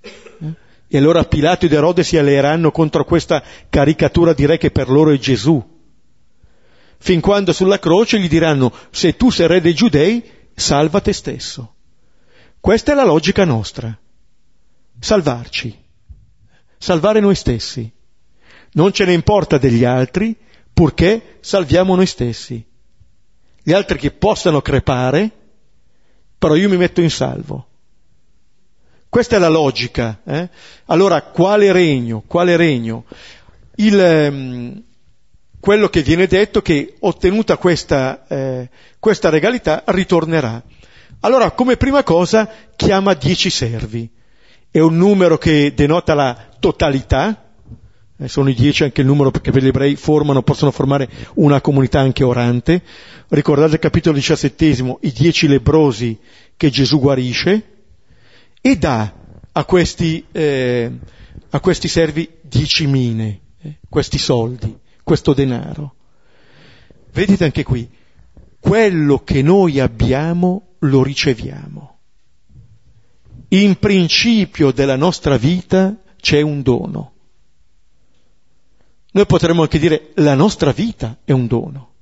[0.00, 0.54] Eh?
[0.88, 5.10] E allora Pilato ed Erode si alleeranno contro questa caricatura di re che per loro
[5.10, 5.74] è Gesù
[6.98, 10.22] fin quando sulla croce gli diranno se tu sei re dei giudei,
[10.54, 11.74] salva te stesso.
[12.60, 13.96] Questa è la logica nostra.
[14.98, 15.84] Salvarci.
[16.78, 17.90] Salvare noi stessi.
[18.72, 20.36] Non ce ne importa degli altri,
[20.72, 22.64] purché salviamo noi stessi.
[23.62, 25.30] Gli altri che possano crepare,
[26.38, 27.66] però io mi metto in salvo.
[29.08, 30.20] Questa è la logica.
[30.24, 30.48] Eh?
[30.86, 32.22] Allora, quale regno?
[32.26, 33.04] Quale regno?
[33.76, 34.82] Il, ehm,
[35.58, 40.62] quello che viene detto che ottenuta questa, eh, questa regalità ritornerà.
[41.20, 44.08] Allora, come prima cosa, chiama dieci servi.
[44.70, 46.36] È un numero che denota la
[46.72, 47.50] totalità,
[48.18, 51.60] eh, sono i dieci anche il numero perché per gli ebrei formano, possono formare una
[51.60, 52.82] comunità anche orante.
[53.28, 56.18] Ricordate il capitolo diciassettesimo, i dieci lebrosi
[56.56, 57.74] che Gesù guarisce
[58.60, 59.12] e dà
[59.52, 60.90] a questi, eh,
[61.50, 65.94] a questi servi dieci mine, eh, questi soldi questo denaro.
[67.12, 67.88] Vedete anche qui,
[68.58, 71.98] quello che noi abbiamo lo riceviamo.
[73.50, 77.12] In principio della nostra vita c'è un dono.
[79.12, 81.92] Noi potremmo anche dire la nostra vita è un dono.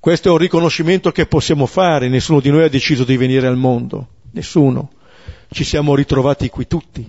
[0.00, 3.56] Questo è un riconoscimento che possiamo fare, nessuno di noi ha deciso di venire al
[3.56, 4.90] mondo, nessuno.
[5.48, 7.08] Ci siamo ritrovati qui tutti.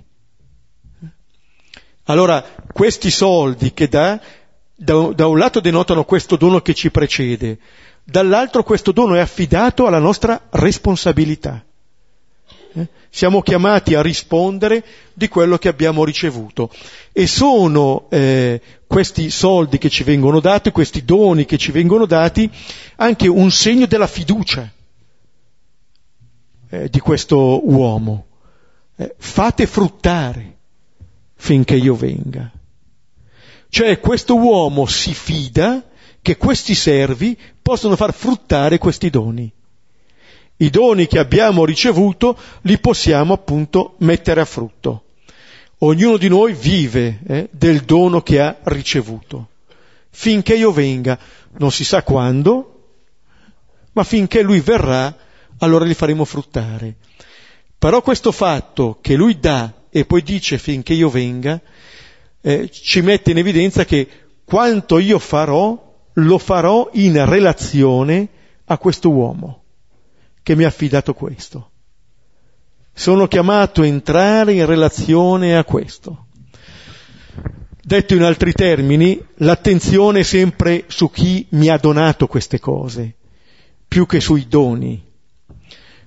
[2.04, 2.40] Allora,
[2.72, 4.20] questi soldi che dà,
[4.76, 7.58] da, da un lato denotano questo dono che ci precede,
[8.04, 11.64] dall'altro questo dono è affidato alla nostra responsabilità.
[12.72, 12.88] Eh?
[13.10, 16.70] Siamo chiamati a rispondere di quello che abbiamo ricevuto
[17.12, 22.48] e sono eh, questi soldi che ci vengono dati, questi doni che ci vengono dati,
[22.96, 24.70] anche un segno della fiducia
[26.68, 28.26] eh, di questo uomo.
[28.96, 30.56] Eh, fate fruttare
[31.34, 32.50] finché io venga.
[33.68, 35.84] Cioè questo uomo si fida
[36.22, 39.52] che questi servi possono far fruttare questi doni.
[40.62, 45.04] I doni che abbiamo ricevuto li possiamo appunto mettere a frutto.
[45.78, 49.48] Ognuno di noi vive eh, del dono che ha ricevuto.
[50.10, 51.18] Finché io venga,
[51.56, 52.82] non si sa quando,
[53.92, 55.16] ma finché lui verrà,
[55.60, 56.96] allora li faremo fruttare.
[57.78, 61.58] Però questo fatto che lui dà e poi dice finché io venga,
[62.42, 64.06] eh, ci mette in evidenza che
[64.44, 68.28] quanto io farò, lo farò in relazione
[68.66, 69.59] a questo uomo
[70.50, 71.70] che mi ha affidato questo.
[72.92, 76.26] Sono chiamato a entrare in relazione a questo.
[77.80, 83.14] Detto in altri termini, l'attenzione è sempre su chi mi ha donato queste cose,
[83.86, 85.00] più che sui doni.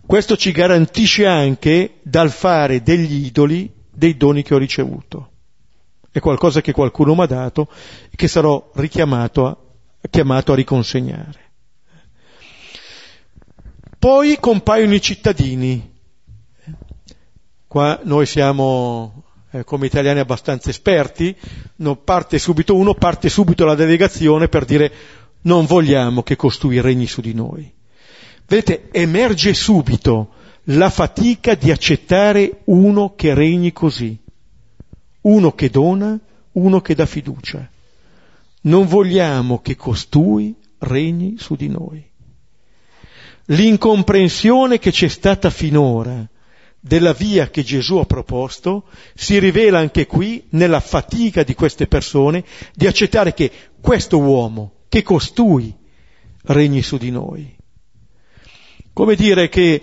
[0.05, 5.29] Questo ci garantisce anche dal fare degli idoli dei doni che ho ricevuto.
[6.11, 7.69] È qualcosa che qualcuno mi ha dato
[8.11, 9.57] e che sarò richiamato a,
[10.09, 11.42] chiamato a riconsegnare.
[14.03, 15.91] Poi compaiono i cittadini.
[17.65, 21.33] Qua noi siamo eh, come italiani abbastanza esperti,
[22.03, 24.91] parte subito uno, parte subito la delegazione per dire
[25.43, 27.73] non vogliamo che costui regni su di noi.
[28.45, 30.33] Vedete, emerge subito
[30.63, 34.17] la fatica di accettare uno che regni così,
[35.21, 36.19] uno che dona,
[36.51, 37.69] uno che dà fiducia.
[38.63, 42.11] Non vogliamo che costui regni su di noi.
[43.47, 46.27] L'incomprensione che c'è stata finora
[46.79, 52.43] della via che Gesù ha proposto si rivela anche qui nella fatica di queste persone
[52.73, 55.73] di accettare che questo uomo, che costui,
[56.43, 57.55] regni su di noi.
[58.91, 59.81] Come dire che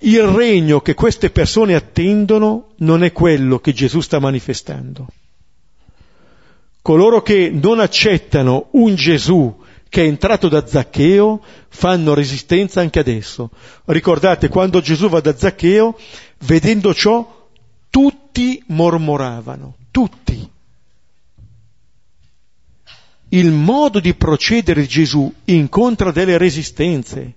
[0.00, 5.06] il regno che queste persone attendono non è quello che Gesù sta manifestando.
[6.82, 9.61] Coloro che non accettano un Gesù
[9.92, 13.50] che è entrato da Zaccheo fanno resistenza anche adesso.
[13.84, 15.98] Ricordate, quando Gesù va da Zaccheo,
[16.46, 17.50] vedendo ciò,
[17.90, 20.50] tutti mormoravano, tutti.
[23.28, 27.34] Il modo di procedere di Gesù incontra delle resistenze.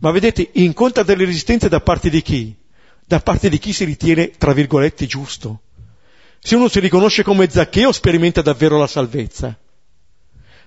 [0.00, 2.52] Ma vedete, incontra delle resistenze da parte di chi?
[3.06, 5.60] Da parte di chi si ritiene, tra virgolette, giusto.
[6.40, 9.56] Se uno si riconosce come Zaccheo, sperimenta davvero la salvezza.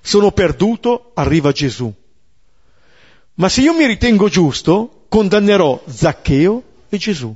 [0.01, 1.93] Sono perduto, arriva Gesù.
[3.35, 7.33] Ma se io mi ritengo giusto, condannerò Zaccheo e Gesù.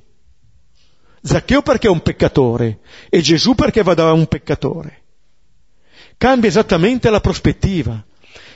[1.21, 5.01] Zaccheo perché è un peccatore e Gesù perché va da un peccatore.
[6.17, 8.03] Cambia esattamente la prospettiva.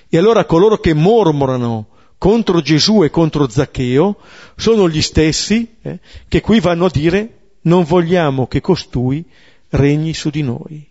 [0.07, 1.87] E allora coloro che mormorano
[2.17, 4.17] contro Gesù e contro Zaccheo
[4.55, 9.25] sono gli stessi eh, che qui vanno a dire non vogliamo che costui
[9.69, 10.87] regni su di noi.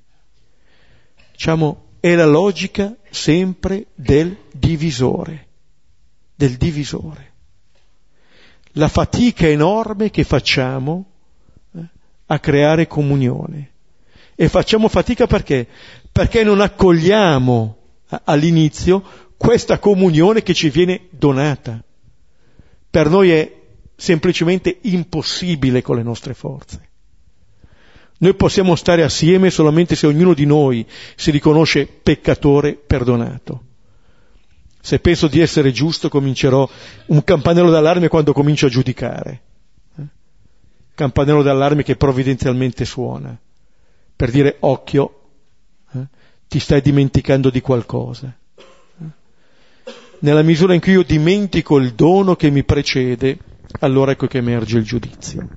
[1.32, 5.46] Diciamo, è la logica sempre del divisore,
[6.34, 7.32] del divisore.
[8.72, 11.04] La fatica enorme che facciamo
[11.74, 11.80] eh,
[12.26, 13.72] a creare comunione.
[14.34, 15.66] E facciamo fatica perché?
[16.12, 17.76] Perché non accogliamo
[18.24, 19.02] all'inizio
[19.36, 21.82] questa comunione che ci viene donata.
[22.90, 23.56] Per noi è
[23.96, 26.88] semplicemente impossibile con le nostre forze.
[28.18, 33.62] Noi possiamo stare assieme solamente se ognuno di noi si riconosce peccatore perdonato.
[34.80, 36.68] Se penso di essere giusto comincerò
[37.06, 39.42] un campanello d'allarme quando comincio a giudicare.
[39.96, 40.02] Eh?
[40.94, 43.38] Campanello d'allarme che provvidenzialmente suona
[44.16, 45.20] per dire occhio,
[45.92, 46.06] eh?
[46.48, 48.36] ti stai dimenticando di qualcosa
[50.20, 53.38] nella misura in cui io dimentico il dono che mi precede,
[53.80, 55.48] allora ecco che emerge il giudizio.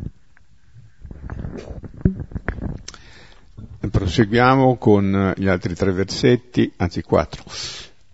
[3.89, 7.43] Proseguiamo con gli altri tre versetti, anzi quattro.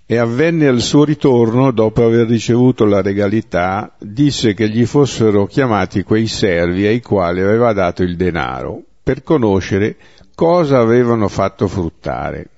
[0.05, 6.03] E avvenne al suo ritorno, dopo aver ricevuto la regalità, disse che gli fossero chiamati
[6.03, 9.97] quei servi ai quali aveva dato il denaro, per conoscere
[10.34, 12.49] cosa avevano fatto fruttare.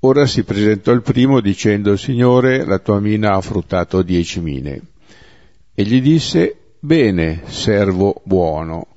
[0.00, 4.80] Ora si presentò il primo dicendo, Signore, la tua mina ha fruttato dieci mine.
[5.74, 8.88] E gli disse, Bene, servo buono,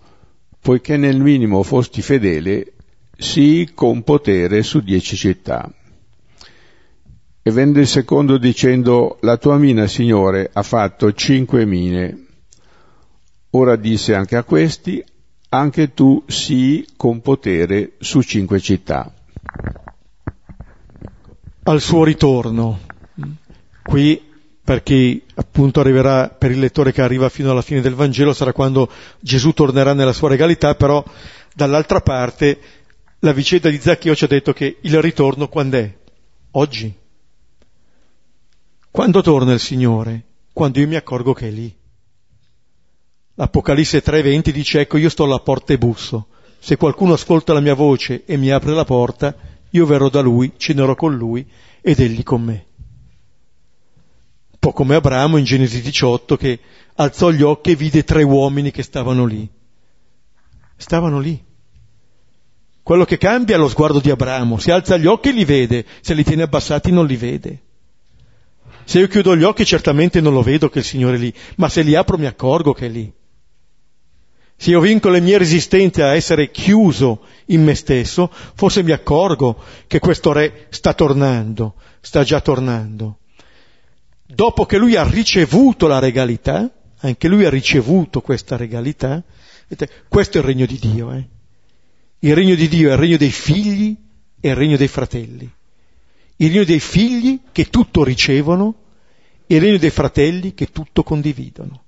[0.62, 2.74] poiché nel minimo fosti fedele,
[3.18, 5.72] sii con potere su dieci città.
[7.42, 12.26] E venne il secondo dicendo, La tua mina, Signore, ha fatto cinque mine.
[13.52, 15.04] Ora disse anche a questi,
[15.50, 19.12] anche tu sii con potere su cinque città
[21.68, 22.80] al suo ritorno.
[23.84, 24.22] Qui
[24.64, 28.54] per chi appunto arriverà, per il lettore che arriva fino alla fine del Vangelo, sarà
[28.54, 28.90] quando
[29.20, 31.04] Gesù tornerà nella sua regalità, però
[31.54, 32.60] dall'altra parte
[33.20, 35.98] la vicenda di Zaccheo ci ha detto che il ritorno quando è?
[36.52, 36.94] Oggi.
[38.92, 40.24] Quando torna il Signore?
[40.54, 41.76] Quando io mi accorgo che è lì.
[43.36, 46.28] L'Apocalisse 3:20 dice ecco io sto alla porta e busso.
[46.60, 49.36] Se qualcuno ascolta la mia voce e mi apre la porta,
[49.70, 51.48] io verrò da lui, cenerò con lui
[51.82, 52.66] ed egli con me.
[54.52, 56.60] Un po' come Abramo in Genesi 18 che
[56.96, 59.48] alzò gli occhi e vide tre uomini che stavano lì.
[60.76, 61.46] Stavano lì.
[62.88, 64.60] Quello che cambia è lo sguardo di Abramo.
[64.60, 67.64] Se alza gli occhi li vede, se li tiene abbassati non li vede.
[68.86, 71.68] Se io chiudo gli occhi certamente non lo vedo che il Signore è lì, ma
[71.68, 73.12] se li apro mi accorgo che è lì.
[74.56, 79.62] Se io vinco le mie resistenze a essere chiuso in me stesso, forse mi accorgo
[79.86, 83.18] che questo re sta tornando, sta già tornando.
[84.26, 89.22] Dopo che lui ha ricevuto la regalità, anche lui ha ricevuto questa regalità,
[90.08, 91.12] questo è il regno di Dio.
[91.12, 91.36] Eh?
[92.20, 93.96] Il regno di Dio è il regno dei figli
[94.40, 95.52] e il regno dei fratelli.
[96.40, 98.76] il regno dei figli che tutto ricevono,
[99.48, 101.84] il regno dei fratelli che tutto condividono.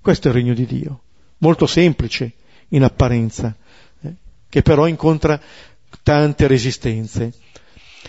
[0.00, 1.02] Questo è il regno di Dio,
[1.38, 2.32] molto semplice
[2.68, 3.54] in apparenza,
[4.00, 4.14] eh,
[4.48, 5.40] che però incontra
[6.02, 7.32] tante resistenze.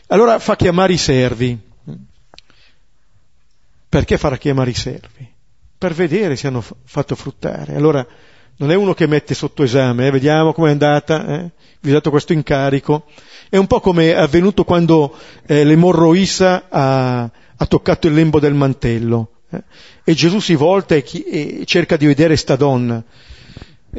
[0.07, 1.59] Allora fa chiamare i servi.
[3.89, 5.28] Perché farà chiamare i servi?
[5.78, 7.76] Per vedere se hanno fatto fruttare.
[7.76, 8.05] Allora
[8.58, 11.51] non è uno che mette sotto esame, eh, vediamo com'è andata, eh?
[11.82, 13.05] vi ho dato questo incarico.
[13.49, 18.55] È un po' come è avvenuto quando eh, l'emorroissa ha, ha toccato il lembo del
[18.55, 19.32] mantello.
[19.49, 19.64] Eh?
[20.03, 23.03] E Gesù si volta e, chi, e, cerca di vedere sta donna.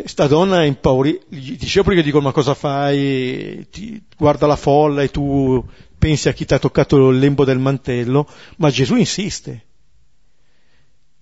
[0.05, 3.67] Sta donna è impaurita, i discepoli che dicono ma cosa fai?
[3.71, 5.65] Ti, guarda la folla e tu
[5.99, 9.65] pensi a chi ti ha toccato il lembo del mantello, ma Gesù insiste.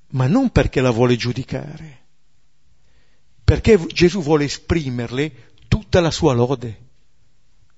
[0.08, 2.05] Ma non perché la vuole giudicare,
[3.46, 6.80] perché Gesù vuole esprimerle tutta la sua lode.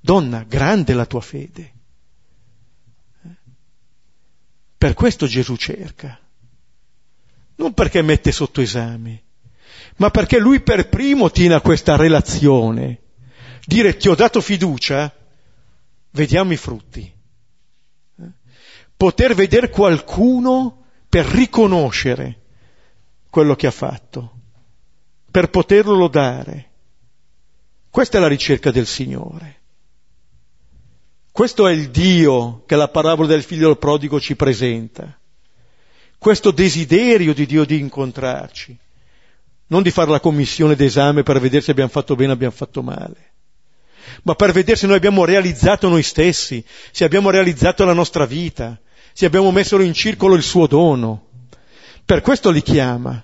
[0.01, 1.73] Donna, grande la tua fede.
[4.79, 6.19] Per questo Gesù cerca.
[7.57, 9.25] Non perché mette sotto esame,
[9.97, 13.03] ma perché lui per primo tiene a questa relazione.
[13.67, 15.15] Dire ti ho dato fiducia,
[16.13, 17.13] vediamo i frutti.
[18.97, 22.41] Poter vedere qualcuno per riconoscere
[23.29, 24.38] quello che ha fatto,
[25.39, 26.67] per poterlo lodare.
[27.91, 29.61] Questa è la ricerca del Signore.
[31.31, 35.17] Questo è il Dio che la parabola del figlio del prodigo ci presenta.
[36.19, 38.77] Questo desiderio di Dio di incontrarci,
[39.69, 42.83] non di fare la commissione d'esame per vedere se abbiamo fatto bene o abbiamo fatto
[42.83, 43.35] male,
[44.25, 48.77] ma per vedere se noi abbiamo realizzato noi stessi, se abbiamo realizzato la nostra vita,
[49.13, 51.29] se abbiamo messo in circolo il suo dono.
[52.05, 53.23] Per questo li chiama.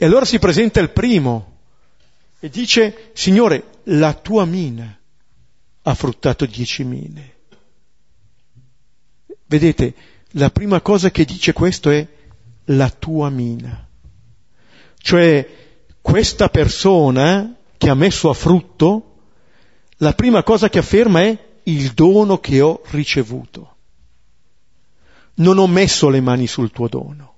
[0.00, 1.56] E allora si presenta il primo
[2.38, 4.96] e dice, Signore, la tua mina
[5.82, 7.34] ha fruttato dieci mine.
[9.46, 9.94] Vedete,
[10.32, 12.06] la prima cosa che dice questo è
[12.66, 13.88] la tua mina.
[14.98, 15.48] Cioè,
[16.00, 19.16] questa persona che ha messo a frutto,
[19.96, 23.76] la prima cosa che afferma è il dono che ho ricevuto.
[25.34, 27.37] Non ho messo le mani sul tuo dono.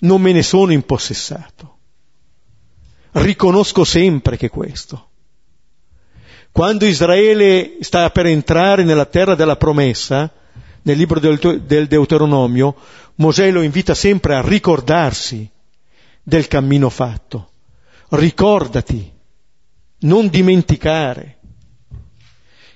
[0.00, 1.78] Non me ne sono impossessato.
[3.12, 5.08] Riconosco sempre che questo.
[6.52, 10.30] Quando Israele sta per entrare nella terra della promessa,
[10.82, 12.74] nel libro del, Deuteronomio,
[13.16, 15.48] Mosè lo invita sempre a ricordarsi
[16.22, 17.50] del cammino fatto.
[18.10, 19.12] Ricordati,
[20.00, 21.38] non dimenticare,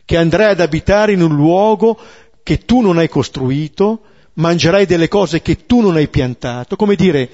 [0.05, 1.99] che andrai ad abitare in un luogo
[2.43, 4.03] che tu non hai costruito,
[4.35, 7.29] mangerai delle cose che tu non hai piantato, come dire,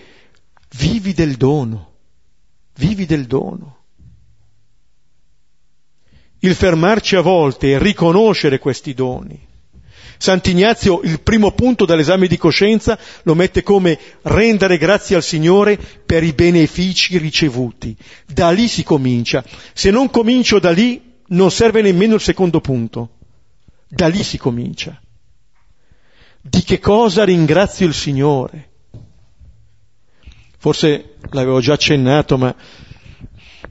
[0.77, 1.93] vivi del dono,
[2.75, 3.79] vivi del dono
[6.41, 9.49] il fermarci a volte e riconoscere questi doni.
[10.17, 16.23] Sant'Ignazio il primo punto dell'esame di coscienza lo mette come rendere grazie al Signore per
[16.23, 17.97] i benefici ricevuti.
[18.27, 19.43] Da lì si comincia.
[19.73, 23.17] Se non comincio da lì non serve nemmeno il secondo punto.
[23.89, 25.01] Da lì si comincia.
[26.43, 28.69] Di che cosa ringrazio il Signore?
[30.57, 32.55] Forse l'avevo già accennato, ma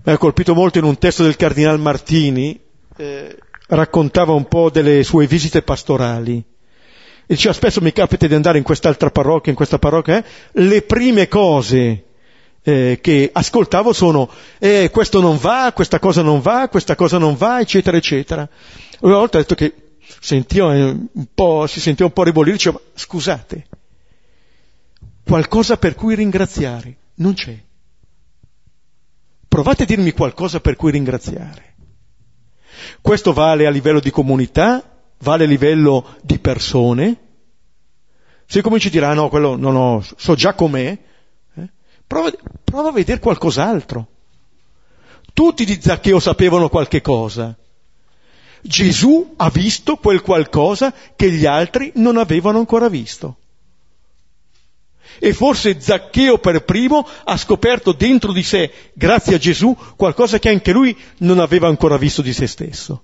[0.03, 2.59] mi ha colpito molto in un testo del Cardinal Martini,
[2.95, 3.38] eh,
[3.70, 6.38] raccontava un po' delle sue visite pastorali.
[6.38, 10.84] E diceva spesso mi capita di andare in quest'altra parrocchia, in questa parrocchia, eh, le
[10.84, 12.03] prime cose
[12.61, 17.36] eh, che ascoltavo sono eh, questo non va, questa cosa non va, questa cosa non
[17.36, 18.47] va, eccetera, eccetera.
[18.99, 19.74] Una volta ha detto che
[20.20, 23.68] sentiva un po', si sentiva un po' ribollire, diceva scusate,
[25.24, 27.57] qualcosa per cui ringraziare non c'è.
[29.47, 31.76] Provate a dirmi qualcosa per cui ringraziare.
[33.01, 34.84] Questo vale a livello di comunità,
[35.20, 37.18] vale a livello di persone.
[38.45, 40.97] Se cominci a dire, ah no, quello non ho, so già com'è,
[41.55, 41.70] eh?
[42.07, 42.32] prova,
[42.64, 44.07] prova a vedere qualcos'altro.
[45.34, 47.55] Tutti di Zaccheo sapevano qualche cosa.
[48.62, 53.38] Gesù ha visto quel qualcosa che gli altri non avevano ancora visto.
[55.20, 60.49] E forse Zaccheo per primo ha scoperto dentro di sé, grazie a Gesù, qualcosa che
[60.49, 63.03] anche lui non aveva ancora visto di se stesso.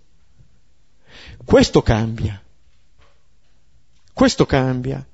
[1.43, 2.41] Questo cambia.
[4.13, 5.05] Questo cambia.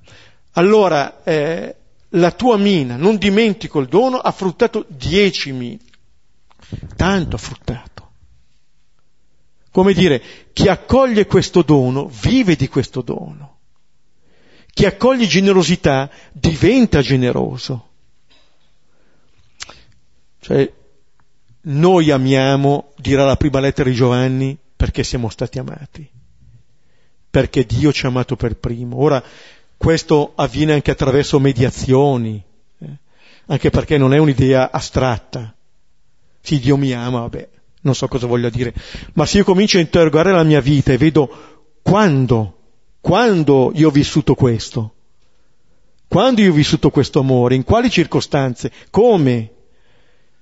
[0.52, 1.76] Allora, eh,
[2.10, 5.80] la tua mina, non dimentico il dono, ha fruttato dieci mine.
[6.94, 7.91] Tanto ha fruttato.
[9.72, 13.58] Come dire, chi accoglie questo dono vive di questo dono.
[14.72, 17.88] Chi accoglie generosità diventa generoso.
[20.40, 20.70] Cioè,
[21.62, 26.08] noi amiamo, dirà la prima lettera di Giovanni, perché siamo stati amati.
[27.32, 29.00] perché Dio ci ha amato per primo.
[29.00, 29.22] Ora,
[29.78, 32.42] questo avviene anche attraverso mediazioni,
[32.78, 32.96] eh?
[33.46, 35.54] anche perché non è un'idea astratta.
[36.42, 37.48] Sì, Dio mi ama, vabbè,
[37.82, 38.72] non so cosa voglia dire,
[39.14, 42.58] ma se io comincio a interrogare la mia vita e vedo quando,
[43.00, 44.94] quando io ho vissuto questo,
[46.08, 49.50] quando io ho vissuto questo amore, in quali circostanze, come,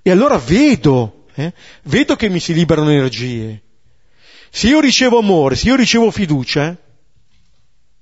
[0.02, 1.52] e allora vedo, eh,
[1.84, 3.62] vedo che mi si liberano energie.
[4.50, 6.76] Se io ricevo amore, se io ricevo fiducia,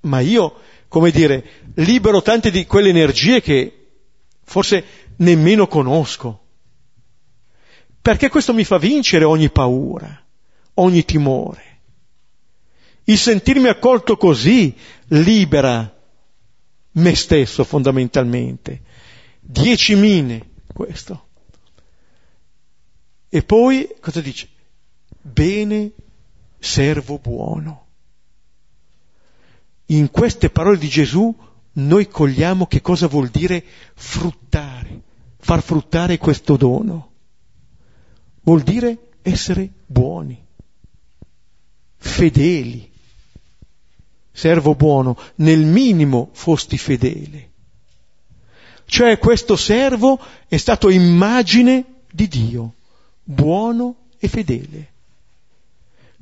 [0.01, 0.55] ma io,
[0.89, 3.87] come dire, libero tante di quelle energie che
[4.45, 4.85] forse
[5.17, 6.47] nemmeno conosco.
[8.01, 10.25] Perché questo mi fa vincere ogni paura,
[10.75, 11.67] ogni timore.
[13.05, 14.75] Il sentirmi accolto così
[15.09, 15.95] libera
[16.93, 18.83] me stesso fondamentalmente.
[19.41, 21.27] Dieci mine questo.
[23.29, 24.49] E poi cosa dice?
[25.21, 25.93] Bene,
[26.59, 27.87] servo buono.
[29.87, 31.35] In queste parole di Gesù
[31.73, 35.03] noi cogliamo che cosa vuol dire fruttare,
[35.39, 37.13] far fruttare questo dono
[38.49, 40.43] vuol dire essere buoni,
[41.99, 42.91] fedeli.
[44.33, 47.51] Servo buono, nel minimo fosti fedele.
[48.87, 50.19] Cioè questo servo
[50.49, 52.75] è stato immagine di Dio,
[53.23, 54.93] buono e fedele.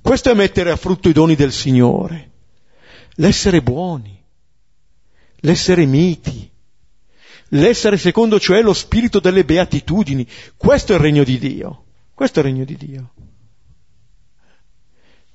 [0.01, 2.31] Questo è mettere a frutto i doni del Signore,
[3.17, 4.21] l'essere buoni,
[5.41, 6.51] l'essere miti,
[7.51, 10.27] l'essere secondo cioè lo spirito delle beatitudini.
[10.57, 11.86] Questo è il regno di Dio.
[12.17, 13.11] Questo è il regno di Dio.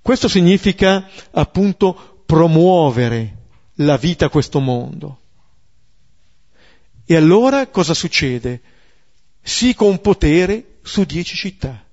[0.01, 3.37] Questo significa appunto promuovere
[3.75, 5.19] la vita a questo mondo.
[7.05, 8.61] E allora cosa succede?
[9.43, 11.85] Si con potere su dieci città.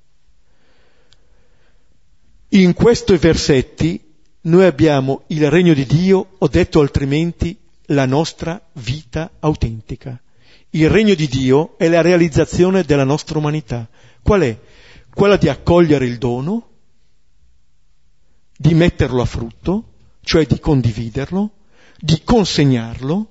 [2.48, 4.02] In questi versetti
[4.40, 7.54] noi abbiamo il regno di Dio, ho detto altrimenti,
[7.88, 10.18] la nostra vita autentica.
[10.70, 13.86] Il regno di Dio è la realizzazione della nostra umanità.
[14.22, 14.67] Qual è?
[15.14, 16.68] Quella di accogliere il dono,
[18.56, 19.92] di metterlo a frutto,
[20.22, 21.52] cioè di condividerlo,
[21.98, 23.30] di consegnarlo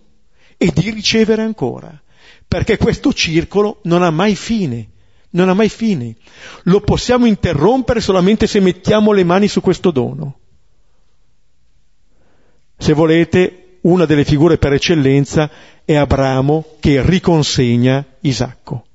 [0.58, 2.02] e di ricevere ancora,
[2.48, 4.90] perché questo circolo non ha mai fine,
[5.32, 6.16] non ha mai fine.
[6.64, 10.40] Lo possiamo interrompere solamente se mettiamo le mani su questo dono.
[12.78, 15.50] Se volete, una delle figure per eccellenza
[15.86, 18.87] è Abramo che riconsegna Isacco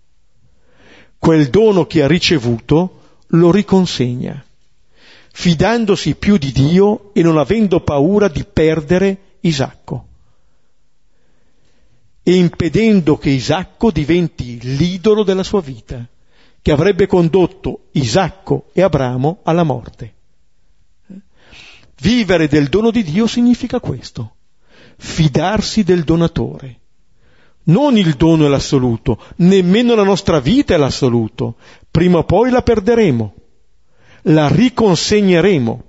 [1.23, 2.99] quel dono che ha ricevuto
[3.29, 4.45] lo riconsegna,
[5.31, 10.07] fidandosi più di Dio e non avendo paura di perdere Isacco
[12.25, 16.05] e impedendo che Isacco diventi l'idolo della sua vita,
[16.61, 20.15] che avrebbe condotto Isacco e Abramo alla morte.
[22.01, 24.35] Vivere del dono di Dio significa questo,
[24.97, 26.81] fidarsi del donatore,
[27.65, 31.57] non il dono è l'assoluto, nemmeno la nostra vita è l'assoluto.
[31.91, 33.35] Prima o poi la perderemo,
[34.23, 35.85] la riconsegneremo.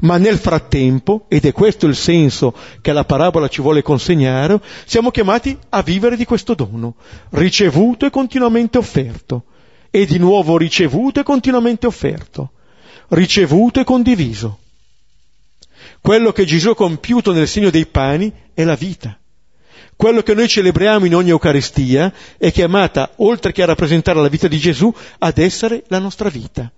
[0.00, 5.10] Ma nel frattempo, ed è questo il senso che la parabola ci vuole consegnare, siamo
[5.10, 6.94] chiamati a vivere di questo dono,
[7.30, 9.44] ricevuto e continuamente offerto,
[9.90, 12.52] e di nuovo ricevuto e continuamente offerto,
[13.08, 14.58] ricevuto e condiviso.
[16.00, 19.18] Quello che Gesù ha compiuto nel segno dei pani è la vita
[19.98, 24.46] quello che noi celebriamo in ogni Eucaristia è chiamata, oltre che a rappresentare la vita
[24.46, 26.70] di Gesù, ad essere la nostra vita.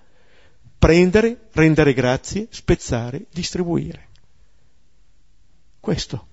[0.78, 4.08] Prendere, rendere grazie, spezzare, distribuire.
[5.80, 6.28] Questo.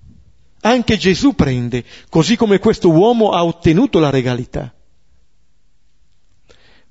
[0.61, 4.73] Anche Gesù prende, così come questo uomo ha ottenuto la regalità.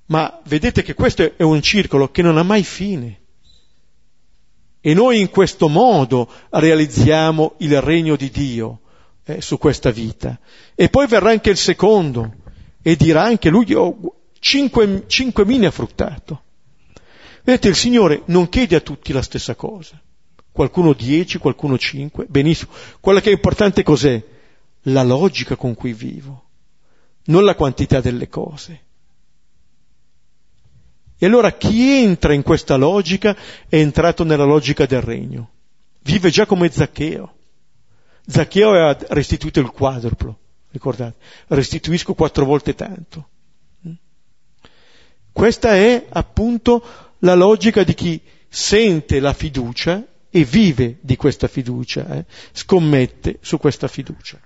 [0.08, 3.20] Ma vedete che questo è un circolo che non ha mai fine.
[4.82, 8.80] E noi in questo modo realizziamo il regno di Dio
[9.26, 10.38] eh, su questa vita.
[10.74, 12.34] E poi verrà anche il secondo
[12.80, 16.42] e dirà anche lui, oh, cinque, cinque mine ha fruttato.
[17.42, 20.00] Vedete, il Signore non chiede a tutti la stessa cosa.
[20.50, 22.70] Qualcuno dieci, qualcuno cinque, benissimo.
[23.00, 24.22] Quello che è importante cos'è?
[24.82, 26.44] La logica con cui vivo,
[27.24, 28.84] non la quantità delle cose.
[31.18, 33.36] E allora chi entra in questa logica
[33.68, 35.50] è entrato nella logica del regno.
[36.02, 37.35] Vive già come Zaccheo.
[38.26, 40.38] Zaccheo aveva restituito il quadruplo,
[40.70, 41.16] ricordate,
[41.48, 43.28] restituisco quattro volte tanto.
[45.32, 46.82] Questa è appunto
[47.18, 52.24] la logica di chi sente la fiducia e vive di questa fiducia, eh?
[52.52, 54.40] scommette su questa fiducia.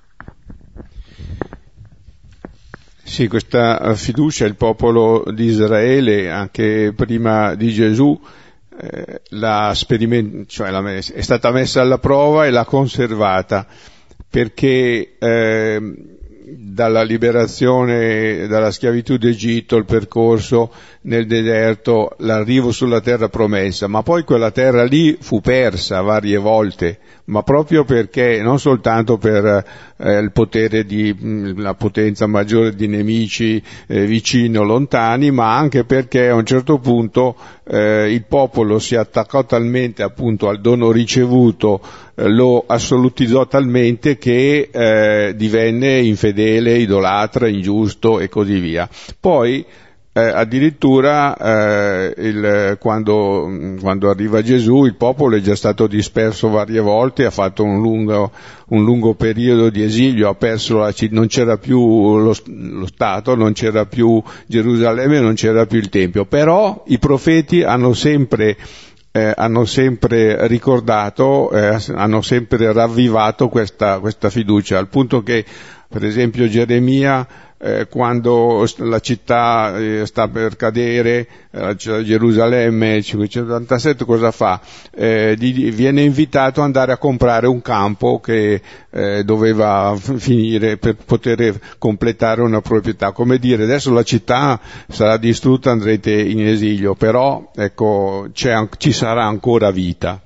[3.05, 8.21] Sì, questa fiducia il popolo di Israele, anche prima di Gesù,
[8.81, 13.67] eh, la speriment- cioè la, è stata messa alla prova e l'ha conservata
[14.29, 15.95] perché eh,
[16.57, 20.73] dalla liberazione dalla schiavitù d'Egitto, il percorso
[21.03, 26.99] nel deserto, l'arrivo sulla terra promessa, ma poi quella terra lì fu persa varie volte,
[27.31, 29.65] ma proprio perché non soltanto per
[29.97, 35.57] eh, il potere di mh, la potenza maggiore di nemici eh, vicini o lontani, ma
[35.57, 40.91] anche perché a un certo punto eh, il popolo si attaccò talmente appunto al dono
[40.91, 41.81] ricevuto,
[42.17, 48.89] eh, lo assolutizzò talmente che eh, divenne infedele, idolatra, ingiusto e così via.
[49.19, 49.65] Poi
[50.13, 53.49] eh, addirittura eh, il, quando,
[53.81, 58.33] quando, arriva Gesù il popolo è già stato disperso varie volte, ha fatto un lungo,
[58.69, 63.37] un lungo periodo di esilio, ha perso la città, non c'era più lo, lo, Stato,
[63.37, 68.57] non c'era più Gerusalemme, non c'era più il Tempio, però i profeti hanno sempre
[69.13, 75.45] eh, hanno sempre ricordato, eh, hanno sempre ravvivato questa, questa fiducia, al punto che
[75.91, 77.27] per esempio Geremia
[77.63, 84.61] eh, quando la città eh, sta per cadere, eh, Gerusalemme 587 cosa fa?
[84.95, 88.63] Eh, di, viene invitato ad andare a comprare un campo che
[89.25, 93.13] doveva finire per poter completare una proprietà.
[93.13, 99.71] Come dire, adesso la città sarà distrutta, andrete in esilio, però ecco, ci sarà ancora
[99.71, 100.21] vita.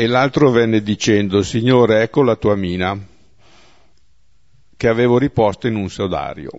[0.00, 2.98] E l'altro venne dicendo, Signore, ecco la tua mina,
[4.74, 6.50] che avevo riposto in un sodario.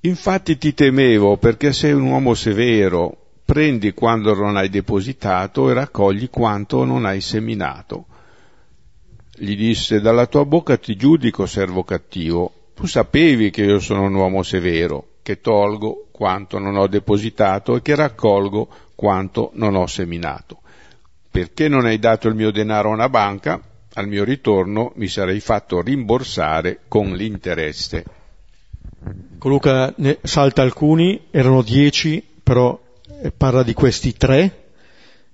[0.00, 6.28] Infatti ti temevo perché sei un uomo severo, prendi quando non hai depositato e raccogli
[6.28, 8.06] quanto non hai seminato.
[9.36, 12.70] Gli disse, dalla tua bocca ti giudico, servo cattivo.
[12.74, 17.80] Tu sapevi che io sono un uomo severo, che tolgo quanto non ho depositato e
[17.80, 20.61] che raccolgo quanto non ho seminato
[21.32, 23.58] perché non hai dato il mio denaro a una banca,
[23.94, 28.04] al mio ritorno mi sarei fatto rimborsare con l'interesse.
[29.42, 32.78] Luca ne salta alcuni, erano dieci, però
[33.34, 34.66] parla di questi tre,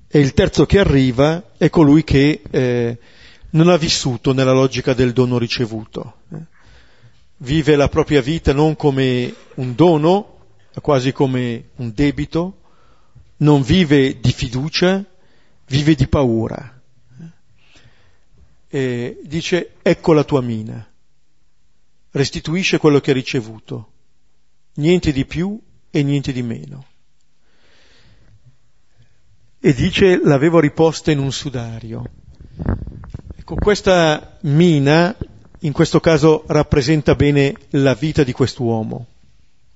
[0.06, 2.98] e il terzo che arriva è colui che eh,
[3.50, 6.18] non ha vissuto nella logica del dono ricevuto.
[7.38, 10.36] Vive la propria vita non come un dono,
[10.80, 12.58] quasi come un debito,
[13.38, 15.04] non vive di fiducia,
[15.68, 16.80] vive di paura.
[18.70, 20.86] E dice ecco la tua mina,
[22.10, 23.92] restituisce quello che hai ricevuto,
[24.74, 25.58] niente di più
[25.90, 26.86] e niente di meno.
[29.60, 32.04] E dice l'avevo riposta in un sudario.
[33.36, 35.16] Ecco, questa mina
[35.60, 39.06] in questo caso rappresenta bene la vita di quest'uomo.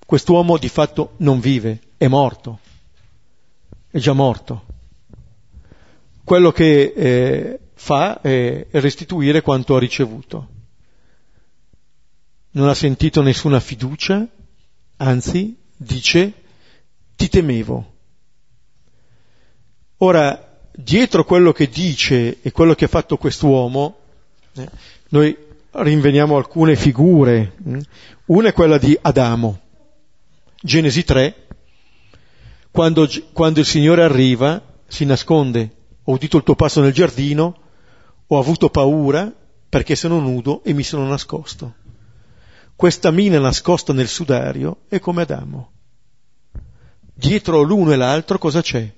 [0.05, 2.59] Quest'uomo di fatto non vive, è morto,
[3.89, 4.72] è già morto
[6.23, 10.47] quello che eh, fa è restituire quanto ha ricevuto.
[12.51, 14.25] Non ha sentito nessuna fiducia,
[14.97, 16.33] anzi dice
[17.15, 17.91] ti temevo.
[19.97, 23.97] Ora, dietro quello che dice e quello che ha fatto quest'uomo,
[24.53, 24.69] eh,
[25.09, 25.35] noi
[25.71, 27.53] rinveniamo alcune figure.
[28.25, 29.59] Una è quella di Adamo,
[30.61, 31.47] Genesi 3,
[32.71, 37.57] quando, quando il Signore arriva si nasconde ho udito il tuo passo nel giardino,
[38.27, 39.31] ho avuto paura
[39.69, 41.75] perché sono nudo e mi sono nascosto.
[42.75, 45.71] Questa mina nascosta nel sudario è come Adamo.
[47.13, 48.91] Dietro l'uno e l'altro cosa c'è?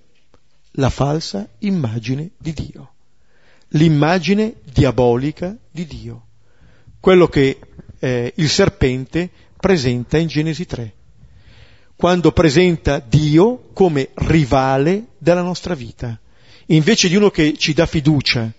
[0.77, 2.93] La falsa immagine di Dio,
[3.69, 6.25] l'immagine diabolica di Dio,
[6.99, 7.59] quello che
[7.99, 10.93] eh, il serpente presenta in Genesi 3,
[11.95, 16.19] quando presenta Dio come rivale della nostra vita
[16.67, 18.51] invece di uno che ci dà fiducia,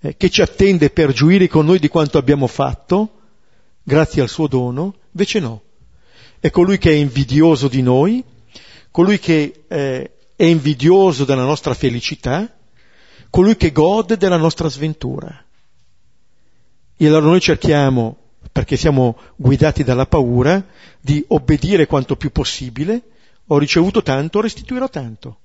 [0.00, 3.20] eh, che ci attende per gioire con noi di quanto abbiamo fatto,
[3.82, 5.62] grazie al suo dono, invece no.
[6.38, 8.22] È colui che è invidioso di noi,
[8.90, 12.56] colui che eh, è invidioso della nostra felicità,
[13.28, 15.44] colui che gode della nostra sventura.
[16.96, 18.16] E allora noi cerchiamo,
[18.52, 20.64] perché siamo guidati dalla paura,
[21.00, 23.02] di obbedire quanto più possibile,
[23.46, 25.38] ho ricevuto tanto, restituirò tanto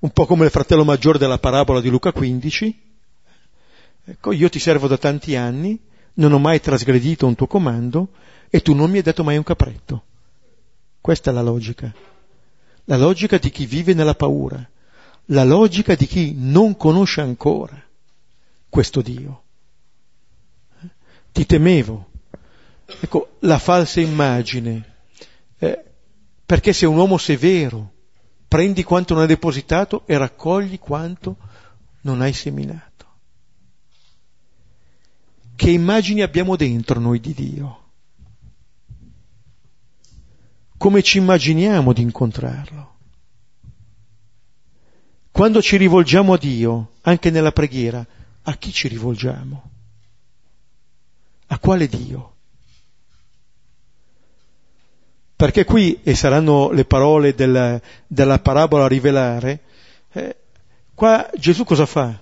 [0.00, 2.82] un po' come il fratello maggiore della parabola di Luca 15.
[4.04, 5.78] Ecco, io ti servo da tanti anni,
[6.14, 8.08] non ho mai trasgredito un tuo comando
[8.48, 10.04] e tu non mi hai dato mai un capretto.
[11.00, 11.92] Questa è la logica.
[12.84, 14.64] La logica di chi vive nella paura,
[15.26, 17.82] la logica di chi non conosce ancora
[18.68, 19.42] questo Dio.
[21.32, 22.10] Ti temevo,
[23.00, 24.94] Ecco, la falsa immagine,
[25.58, 25.84] eh,
[26.44, 27.92] perché sei un uomo severo,
[28.48, 31.36] prendi quanto non hai depositato e raccogli quanto
[32.02, 33.04] non hai seminato.
[35.56, 37.84] Che immagini abbiamo dentro noi di Dio?
[40.76, 42.94] Come ci immaginiamo di incontrarlo?
[45.30, 48.06] Quando ci rivolgiamo a Dio, anche nella preghiera,
[48.42, 49.70] a chi ci rivolgiamo?
[51.48, 52.35] A quale Dio?
[55.36, 59.60] Perché qui, e saranno le parole del, della parabola a rivelare,
[60.12, 60.36] eh,
[60.94, 62.18] qua Gesù cosa fa?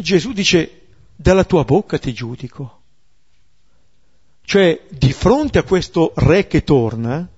[0.00, 2.80] Gesù dice, dalla tua bocca ti giudico.
[4.42, 7.28] Cioè, di fronte a questo re che torna,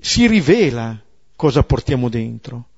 [0.00, 0.98] si rivela
[1.36, 2.68] cosa portiamo dentro.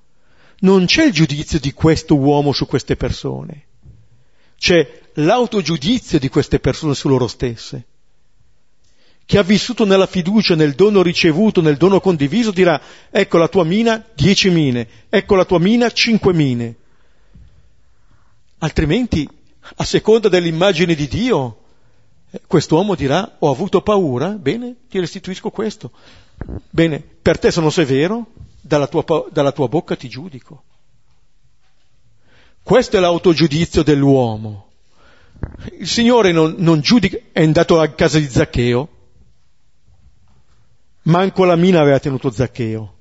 [0.59, 3.67] Non c'è il giudizio di questo uomo su queste persone,
[4.59, 7.85] c'è l'autogiudizio di queste persone su loro stesse.
[9.27, 13.65] Chi ha vissuto nella fiducia, nel dono ricevuto, nel dono condiviso, dirà, ecco la tua
[13.65, 16.77] mina, dieci mine, ecco la tua mina, cinque mine.
[18.59, 19.29] Altrimenti,
[19.75, 21.59] a seconda dell'immagine di Dio,
[22.31, 25.91] eh, quest'uomo dirà, ho avuto paura, bene, ti restituisco questo.
[26.71, 28.29] Bene, per te sono severo,
[28.61, 30.63] dalla tua, dalla tua bocca ti giudico.
[32.63, 34.69] Questo è l'autogiudizio dell'uomo.
[35.81, 38.89] Il Signore non, non giudica, è andato a casa di Zaccheo,
[41.07, 42.95] manco la mina aveva tenuto Zaccheo,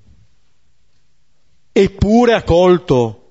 [1.71, 3.21] eppure ha colto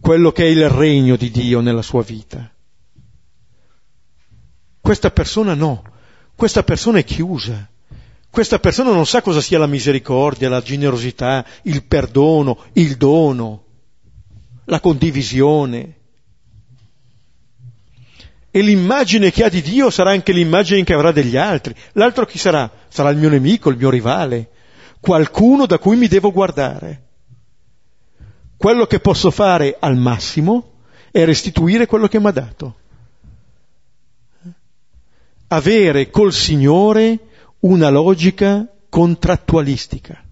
[0.00, 2.50] quello che è il regno di Dio nella sua vita.
[4.80, 5.82] Questa persona no,
[6.34, 7.68] questa persona è chiusa.
[8.28, 13.64] Questa persona non sa cosa sia la misericordia, la generosità, il perdono, il dono,
[14.64, 16.00] la condivisione.
[18.56, 21.74] E l'immagine che ha di Dio sarà anche l'immagine che avrà degli altri.
[21.94, 22.70] L'altro chi sarà?
[22.86, 24.48] Sarà il mio nemico, il mio rivale,
[25.00, 27.02] qualcuno da cui mi devo guardare.
[28.56, 30.74] Quello che posso fare al massimo
[31.10, 32.76] è restituire quello che mi ha dato.
[35.48, 37.18] Avere col Signore
[37.58, 40.22] una logica contrattualistica.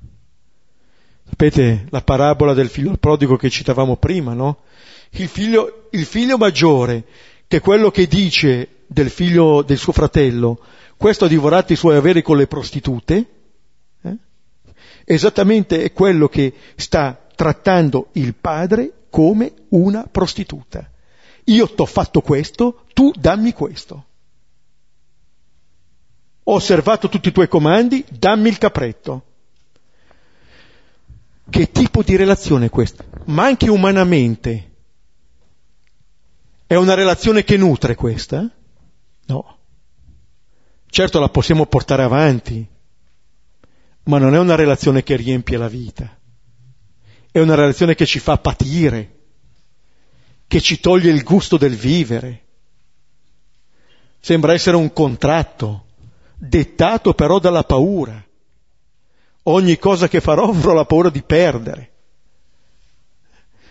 [1.28, 4.60] Sapete la parabola del figlio prodigo che citavamo prima, no?
[5.10, 7.04] Il figlio, il figlio maggiore,
[7.52, 10.58] che quello che dice del figlio del suo fratello,
[10.96, 13.26] questo ha divorato i suoi averi con le prostitute,
[14.00, 14.16] eh?
[15.04, 20.90] esattamente è quello che sta trattando il padre come una prostituta.
[21.44, 24.06] Io t'ho fatto questo, tu dammi questo
[26.44, 29.24] ho osservato tutti i tuoi comandi, dammi il capretto.
[31.50, 33.04] Che tipo di relazione è questa?
[33.26, 34.71] Ma anche umanamente
[36.72, 38.50] è una relazione che nutre questa?
[39.26, 39.58] No.
[40.88, 42.66] Certo la possiamo portare avanti,
[44.04, 46.18] ma non è una relazione che riempie la vita.
[47.30, 49.18] È una relazione che ci fa patire,
[50.46, 52.44] che ci toglie il gusto del vivere.
[54.18, 55.88] Sembra essere un contratto
[56.34, 58.24] dettato però dalla paura.
[59.42, 61.92] Ogni cosa che farò avrò la paura di perdere.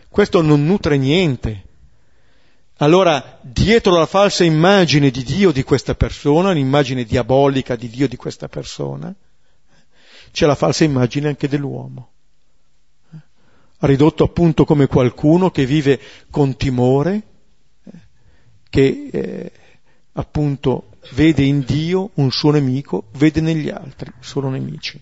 [0.08, 1.70] Questo non nutre niente.
[2.82, 8.16] Allora, dietro la falsa immagine di Dio di questa persona, l'immagine diabolica di Dio di
[8.16, 9.14] questa persona,
[10.32, 12.10] c'è la falsa immagine anche dell'uomo.
[13.82, 16.00] Ridotto appunto come qualcuno che vive
[16.32, 17.22] con timore,
[18.68, 19.52] che eh,
[20.14, 25.00] appunto vede in Dio un suo nemico, vede negli altri solo nemici.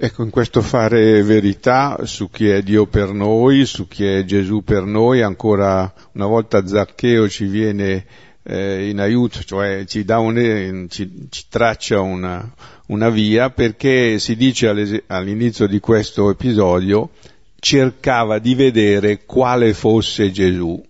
[0.00, 4.62] Ecco, in questo fare verità su chi è Dio per noi, su chi è Gesù
[4.62, 8.06] per noi, ancora una volta Zaccheo ci viene
[8.44, 12.48] eh, in aiuto, cioè ci, un, ci, ci traccia una,
[12.86, 17.10] una, via perché si dice all'inizio di questo episodio
[17.58, 20.80] cercava di vedere quale fosse Gesù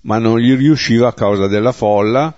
[0.00, 2.34] ma non gli riusciva a causa della folla,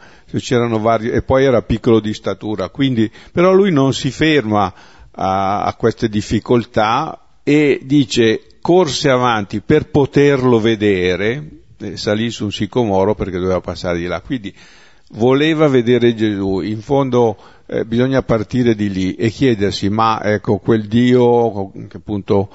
[0.78, 4.72] vari, e poi era piccolo di statura, quindi, però lui non si ferma
[5.18, 11.62] a, a queste difficoltà e dice corse avanti per poterlo vedere,
[11.94, 14.54] salì su un sicomoro perché doveva passare di là, quindi
[15.12, 20.86] voleva vedere Gesù, in fondo eh, bisogna partire di lì e chiedersi ma ecco quel
[20.86, 22.48] Dio che appunto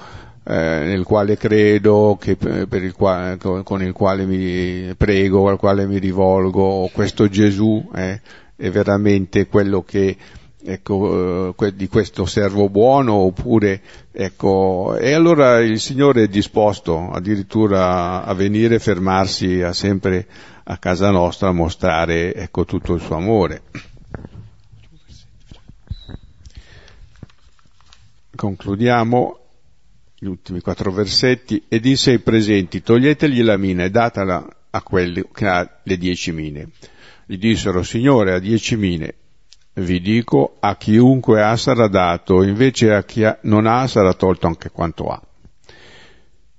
[0.46, 5.98] eh, nel quale credo, che, il quale, con il quale mi prego, al quale mi
[5.98, 8.20] rivolgo, questo Gesù eh,
[8.56, 10.16] è veramente quello che
[10.64, 18.24] ecco, eh, di questo servo buono oppure ecco, e allora il Signore è disposto addirittura
[18.24, 20.26] a venire, fermarsi, a sempre
[20.64, 23.62] a casa nostra a mostrare ecco, tutto il suo amore.
[28.34, 29.38] Concludiamo
[30.18, 35.22] gli ultimi quattro versetti, e disse ai presenti, toglietegli la mina e datela a quelli
[35.30, 36.70] che ha le dieci mine.
[37.26, 39.14] Gli dissero, Signore, ha dieci mine.
[39.76, 44.70] Vi dico, a chiunque ha sarà dato, invece a chi non ha sarà tolto anche
[44.70, 45.20] quanto ha.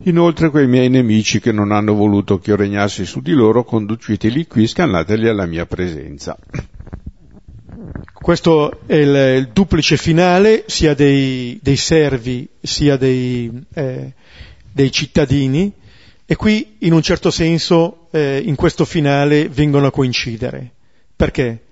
[0.04, 4.46] Inoltre quei miei nemici che non hanno voluto che io regnassi su di loro, conduceteli
[4.46, 6.38] qui, scannateli alla mia presenza.
[8.12, 14.14] Questo è il, il duplice finale sia dei, dei servi sia dei, eh,
[14.70, 15.72] dei, cittadini
[16.26, 20.72] e qui in un certo senso eh, in questo finale vengono a coincidere.
[21.16, 21.65] Perché?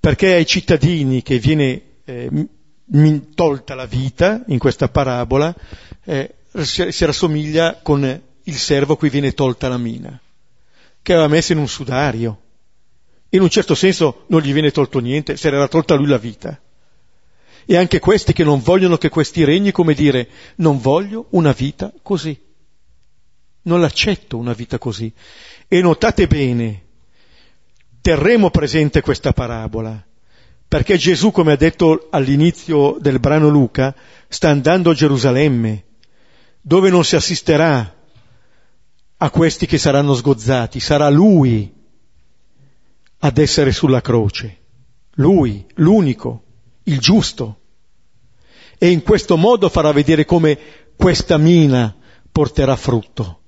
[0.00, 2.48] Perché ai cittadini che viene eh,
[3.34, 5.54] tolta la vita in questa parabola
[6.04, 10.18] eh, si rassomiglia con il servo a cui viene tolta la mina,
[11.02, 12.40] che aveva messo in un sudario
[13.30, 16.58] in un certo senso non gli viene tolto niente, se era tolta lui la vita.
[17.66, 21.92] E anche questi che non vogliono che questi regni, come dire, non voglio una vita
[22.00, 22.38] così.
[23.62, 25.12] Non l'accetto una vita così.
[25.66, 26.84] E notate bene,
[28.08, 30.02] terremo presente questa parabola,
[30.66, 33.94] perché Gesù, come ha detto all'inizio del brano Luca,
[34.28, 35.84] sta andando a Gerusalemme,
[36.58, 37.96] dove non si assisterà
[39.14, 41.70] a questi che saranno sgozzati, sarà Lui
[43.18, 44.56] ad essere sulla croce.
[45.16, 46.44] Lui, l'unico,
[46.84, 47.60] il giusto.
[48.78, 50.58] E in questo modo farà vedere come
[50.96, 51.94] questa mina
[52.32, 53.42] porterà frutto,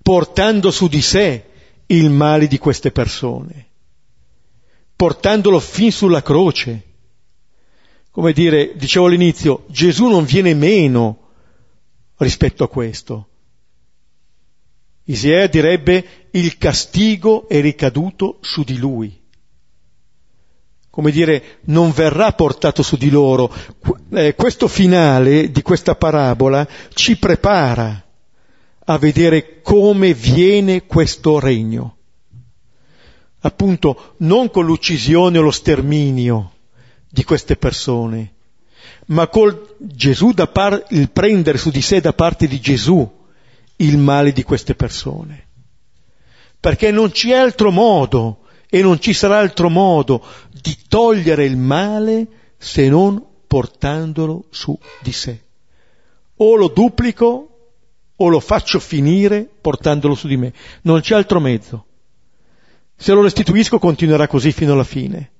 [0.00, 1.44] portando su di sé
[1.88, 3.72] il male di queste persone,
[4.96, 6.82] portandolo fin sulla croce.
[8.10, 11.18] Come dire, dicevo all'inizio, Gesù non viene meno
[12.16, 13.28] rispetto a questo,
[15.06, 19.20] Isaia direbbe il castigo è ricaduto su di lui.
[20.88, 23.52] Come dire, non verrà portato su di loro.
[24.12, 28.02] Eh, questo finale di questa parabola ci prepara
[28.86, 31.93] a vedere come viene questo regno.
[33.46, 36.52] Appunto, non con l'uccisione o lo sterminio
[37.10, 38.32] di queste persone,
[39.06, 43.06] ma col Gesù da par- il prendere su di sé da parte di Gesù
[43.76, 45.48] il male di queste persone.
[46.58, 52.26] Perché non c'è altro modo e non ci sarà altro modo di togliere il male
[52.56, 55.38] se non portandolo su di sé.
[56.36, 57.48] O lo duplico
[58.16, 60.54] o lo faccio finire portandolo su di me.
[60.82, 61.84] Non c'è altro mezzo.
[62.96, 65.30] Se lo restituisco continuerà così fino alla fine.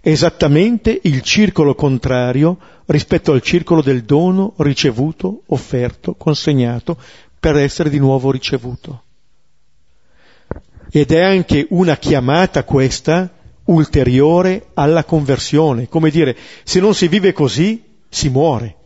[0.00, 6.96] Esattamente il circolo contrario rispetto al circolo del dono ricevuto, offerto, consegnato,
[7.38, 9.02] per essere di nuovo ricevuto.
[10.90, 13.30] Ed è anche una chiamata questa
[13.64, 15.88] ulteriore alla conversione.
[15.88, 18.76] Come dire, se non si vive così, si muore,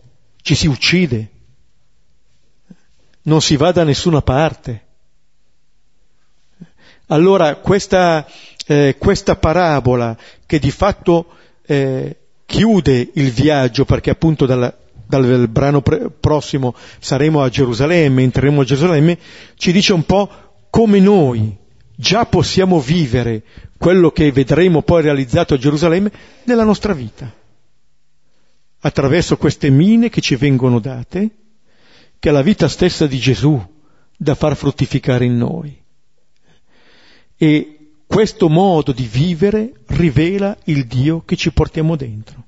[0.43, 1.31] ci si uccide,
[3.23, 4.87] non si va da nessuna parte.
[7.13, 8.27] Allora questa,
[8.67, 11.27] eh, questa parabola che di fatto
[11.67, 14.75] eh, chiude il viaggio, perché appunto dalla,
[15.07, 19.19] dal brano pre- prossimo saremo a Gerusalemme, entreremo a Gerusalemme,
[19.57, 20.27] ci dice un po'
[20.71, 21.55] come noi
[21.95, 23.43] già possiamo vivere
[23.77, 26.11] quello che vedremo poi realizzato a Gerusalemme
[26.45, 27.31] nella nostra vita,
[28.81, 31.29] attraverso queste mine che ci vengono date,
[32.19, 33.63] che è la vita stessa di Gesù
[34.17, 35.81] da far fruttificare in noi.
[37.43, 42.45] E questo modo di vivere rivela il Dio che ci portiamo dentro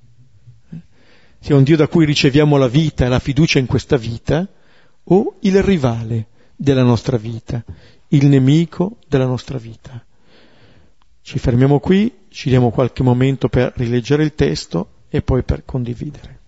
[1.44, 4.48] sia un Dio da cui riceviamo la vita e la fiducia in questa vita,
[5.02, 7.62] o il rivale della nostra vita,
[8.08, 10.02] il nemico della nostra vita.
[11.20, 16.40] Ci fermiamo qui, ci diamo qualche momento per rileggere il testo e poi per condividere.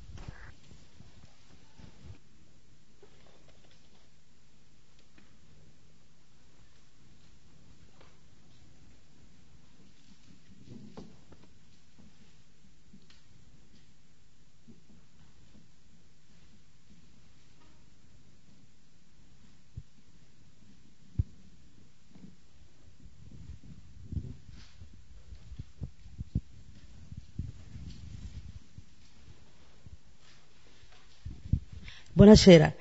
[32.17, 32.75] Buonasera,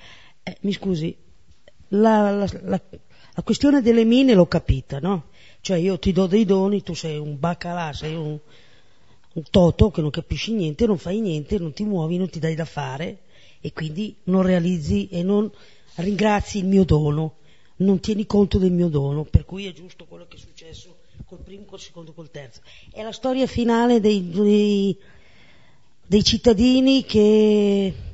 [0.43, 1.13] eh, mi scusi,
[1.89, 2.81] la, la, la,
[3.33, 5.25] la, questione delle mine l'ho capita, no?
[5.59, 8.39] Cioè io ti do dei doni, tu sei un baccalà, sei un,
[9.33, 12.55] un toto che non capisci niente, non fai niente, non ti muovi, non ti dai
[12.55, 13.23] da fare
[13.59, 15.51] e quindi non realizzi e non
[15.95, 17.39] ringrazi il mio dono.
[17.79, 21.39] non tieni conto del mio dono, per cui è giusto quello che è successo col
[21.39, 22.61] primo, col secondo, col terzo.
[22.89, 24.97] È la storia finale dei, dei,
[26.07, 28.13] dei cittadini che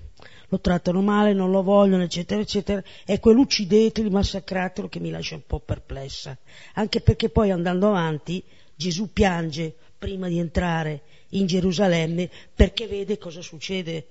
[0.52, 5.46] lo trattano male, non lo vogliono, eccetera, eccetera, e quell'uccideteli, massacratelo che mi lascia un
[5.48, 6.38] po' perplessa.
[6.74, 8.44] Anche perché poi andando avanti
[8.76, 14.08] Gesù piange prima di entrare in Gerusalemme perché vede cosa succede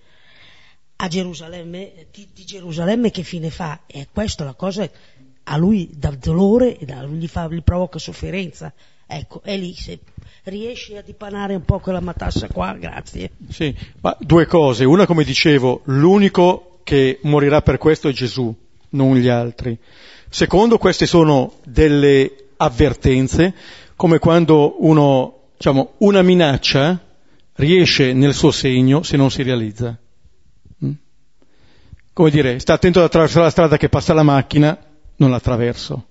[0.96, 3.82] a Gerusalemme, di, di Gerusalemme che fine fa.
[3.86, 4.90] E questa la cosa
[5.42, 8.72] a lui dà dolore gli, fa, gli provoca sofferenza.
[9.06, 9.98] Ecco, è lì, se
[10.44, 13.30] riesci a dipanare un po' quella matassa qua, grazie.
[13.48, 14.84] Sì, ma due cose.
[14.84, 18.54] Una, come dicevo, l'unico che morirà per questo è Gesù,
[18.90, 19.78] non gli altri.
[20.28, 23.54] Secondo, queste sono delle avvertenze,
[23.96, 26.98] come quando uno, diciamo, una minaccia
[27.54, 29.96] riesce nel suo segno se non si realizza.
[30.84, 30.92] Mm?
[32.12, 34.78] Come dire, sta attento ad attraversare la strada che passa la macchina,
[35.16, 36.06] non l'attraverso.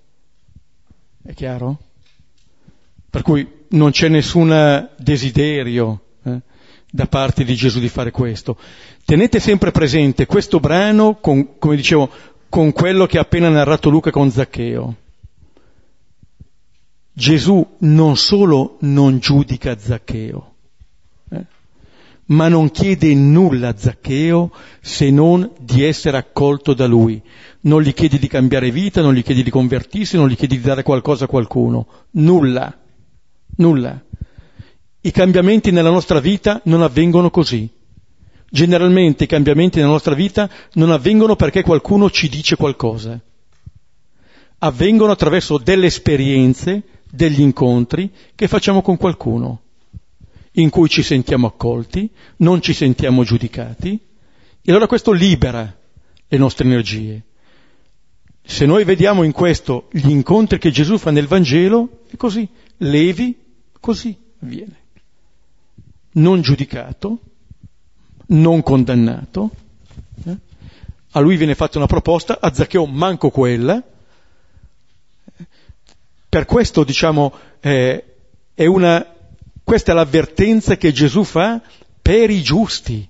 [1.23, 1.88] È chiaro?
[3.10, 6.39] Per cui non c'è nessun desiderio eh,
[6.91, 8.57] da parte di Gesù di fare questo.
[9.05, 12.10] Tenete sempre presente questo brano, con, come dicevo,
[12.49, 14.95] con quello che ha appena narrato Luca con Zaccheo.
[17.14, 20.53] Gesù non solo non giudica Zaccheo,
[21.32, 21.45] eh,
[22.28, 27.22] ma non chiede nulla a Zaccheo se non di essere accolto da lui.
[27.62, 30.62] Non gli chiede di cambiare vita, non gli chiede di convertirsi, non gli chiede di
[30.62, 31.88] dare qualcosa a qualcuno.
[32.12, 32.74] Nulla.
[33.60, 34.01] Nulla.
[35.01, 37.70] I cambiamenti nella nostra vita non avvengono così.
[38.49, 43.20] Generalmente i cambiamenti nella nostra vita non avvengono perché qualcuno ci dice qualcosa.
[44.60, 49.62] Avvengono attraverso delle esperienze, degli incontri che facciamo con qualcuno,
[50.53, 53.99] in cui ci sentiamo accolti, non ci sentiamo giudicati,
[54.62, 55.78] e allora questo libera
[56.28, 57.24] le nostre energie.
[58.41, 62.47] Se noi vediamo in questo gli incontri che Gesù fa nel Vangelo, è così,
[62.78, 63.47] levi,
[63.80, 64.77] così avviene.
[66.11, 67.19] Non giudicato,
[68.27, 69.51] non condannato.
[70.25, 70.38] Eh?
[71.11, 73.82] A lui viene fatta una proposta, a Zaccheo manco quella.
[76.30, 78.03] Per questo, diciamo, eh,
[78.53, 79.05] è una,
[79.63, 81.61] questa è l'avvertenza che Gesù fa
[82.01, 83.07] per i giusti.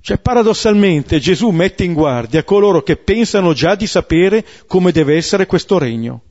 [0.00, 5.46] Cioè, paradossalmente, Gesù mette in guardia coloro che pensano già di sapere come deve essere
[5.46, 6.22] questo regno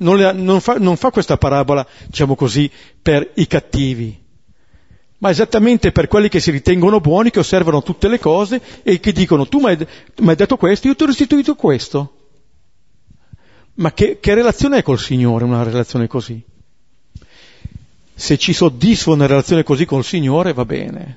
[0.00, 2.70] non, le, non, fa, non fa questa parabola, diciamo così,
[3.00, 4.18] per i cattivi,
[5.18, 9.12] ma esattamente per quelli che si ritengono buoni, che osservano tutte le cose e che
[9.12, 12.14] dicono tu mi hai detto questo, io ti ho restituito questo.
[13.74, 16.42] Ma che, che relazione è col Signore una relazione così?
[18.14, 21.16] Se ci soddisfa una relazione così col Signore va bene.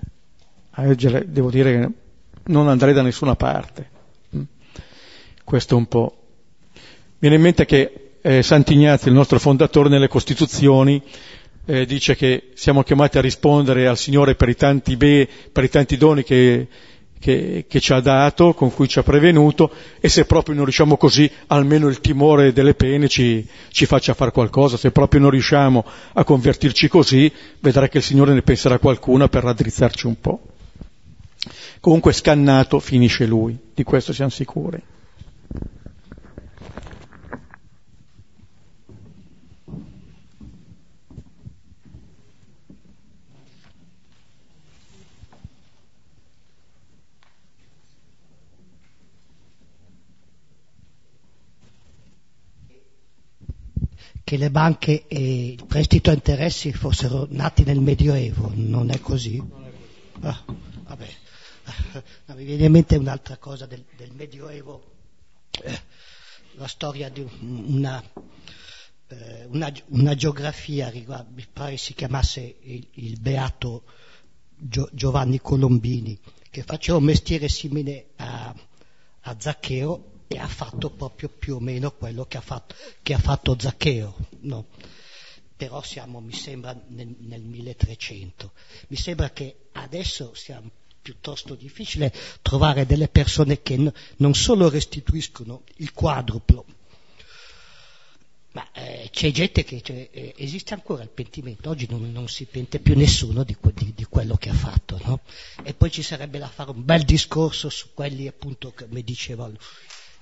[1.26, 1.90] Devo dire che
[2.46, 3.90] non andrei da nessuna parte.
[5.44, 6.18] Questo un po'.
[7.20, 11.02] Viene in mente che eh, Sant'Ignazio, il nostro fondatore, nelle Costituzioni
[11.66, 15.70] eh, dice che siamo chiamati a rispondere al Signore per i tanti, be, per i
[15.70, 16.68] tanti doni che,
[17.20, 19.70] che, che, ci ha dato, con cui ci ha prevenuto,
[20.00, 24.32] e se proprio non riusciamo così, almeno il timore delle pene ci, ci faccia fare
[24.32, 24.78] qualcosa.
[24.78, 29.44] Se proprio non riusciamo a convertirci così, vedrà che il Signore ne penserà qualcuna per
[29.44, 30.42] raddrizzarci un po'.
[31.82, 34.82] Comunque scannato finisce lui, di questo siamo sicuri.
[54.34, 59.40] Che le banche e il prestito a interessi fossero nati nel Medioevo, non è così?
[60.22, 61.08] Ah, vabbè.
[62.26, 64.96] No, mi viene in mente un'altra cosa del, del Medioevo,
[65.62, 65.80] eh,
[66.54, 68.04] la storia di una,
[69.08, 73.84] eh, una, una geografia, riguardo, mi pare si chiamasse il, il beato
[74.56, 76.18] Gio, Giovanni Colombini,
[76.50, 78.54] che faceva un mestiere simile a,
[79.22, 83.20] a Zaccheo e ha fatto proprio più o meno quello che ha fatto, che ha
[83.20, 84.16] fatto Zaccheo.
[84.42, 84.68] No?
[85.56, 88.52] Però siamo, mi sembra, nel, nel 1300.
[88.88, 90.62] Mi sembra che adesso sia
[91.02, 96.66] piuttosto difficile trovare delle persone che n- non solo restituiscono il quadruplo,
[98.54, 102.46] ma eh, c'è gente che cioè, eh, esiste ancora il pentimento, oggi non, non si
[102.46, 105.22] pente più nessuno di, que- di, di quello che ha fatto, no?
[105.64, 109.50] E poi ci sarebbe da fare un bel discorso su quelli appunto, come diceva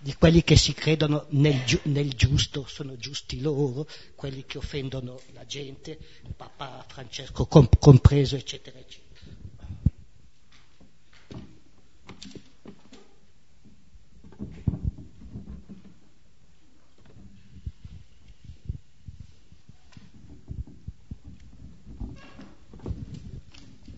[0.04, 5.20] di quelli che si credono nel, gi- nel, giusto, sono giusti loro, quelli che offendono
[5.34, 6.00] la gente,
[6.36, 9.10] Papa Francesco comp- compreso, eccetera, eccetera.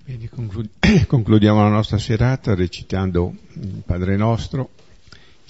[0.04, 0.28] Quindi
[1.08, 4.70] concludiamo la nostra serata recitando il Padre nostro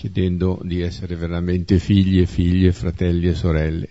[0.03, 3.87] chiedendo di essere veramente figli e figlie, fratelli e sorelle.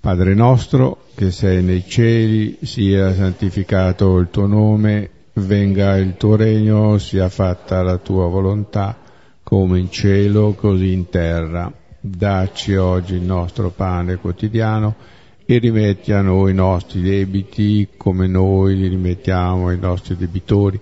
[0.00, 6.96] Padre nostro che sei nei cieli, sia santificato il tuo nome, venga il tuo regno,
[6.96, 8.96] sia fatta la tua volontà,
[9.42, 11.70] come in cielo, così in terra.
[12.00, 14.94] Dacci oggi il nostro pane quotidiano
[15.44, 20.80] e rimetti a noi i nostri debiti come noi li rimettiamo ai nostri debitori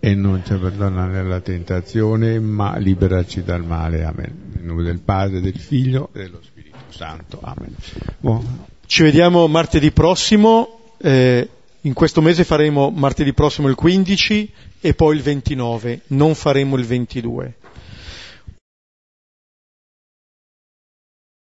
[0.00, 4.04] e non ci abbandonare nella tentazione, ma liberaci dal male.
[4.04, 4.52] Amen.
[4.58, 7.40] In nome del Padre, del Figlio e dello Spirito Santo.
[7.42, 7.74] Amen.
[8.18, 8.64] Buon.
[8.86, 10.94] Ci vediamo martedì prossimo.
[10.98, 11.48] Eh,
[11.82, 16.84] in questo mese faremo martedì prossimo il 15 e poi il 29, non faremo il
[16.84, 17.54] 22.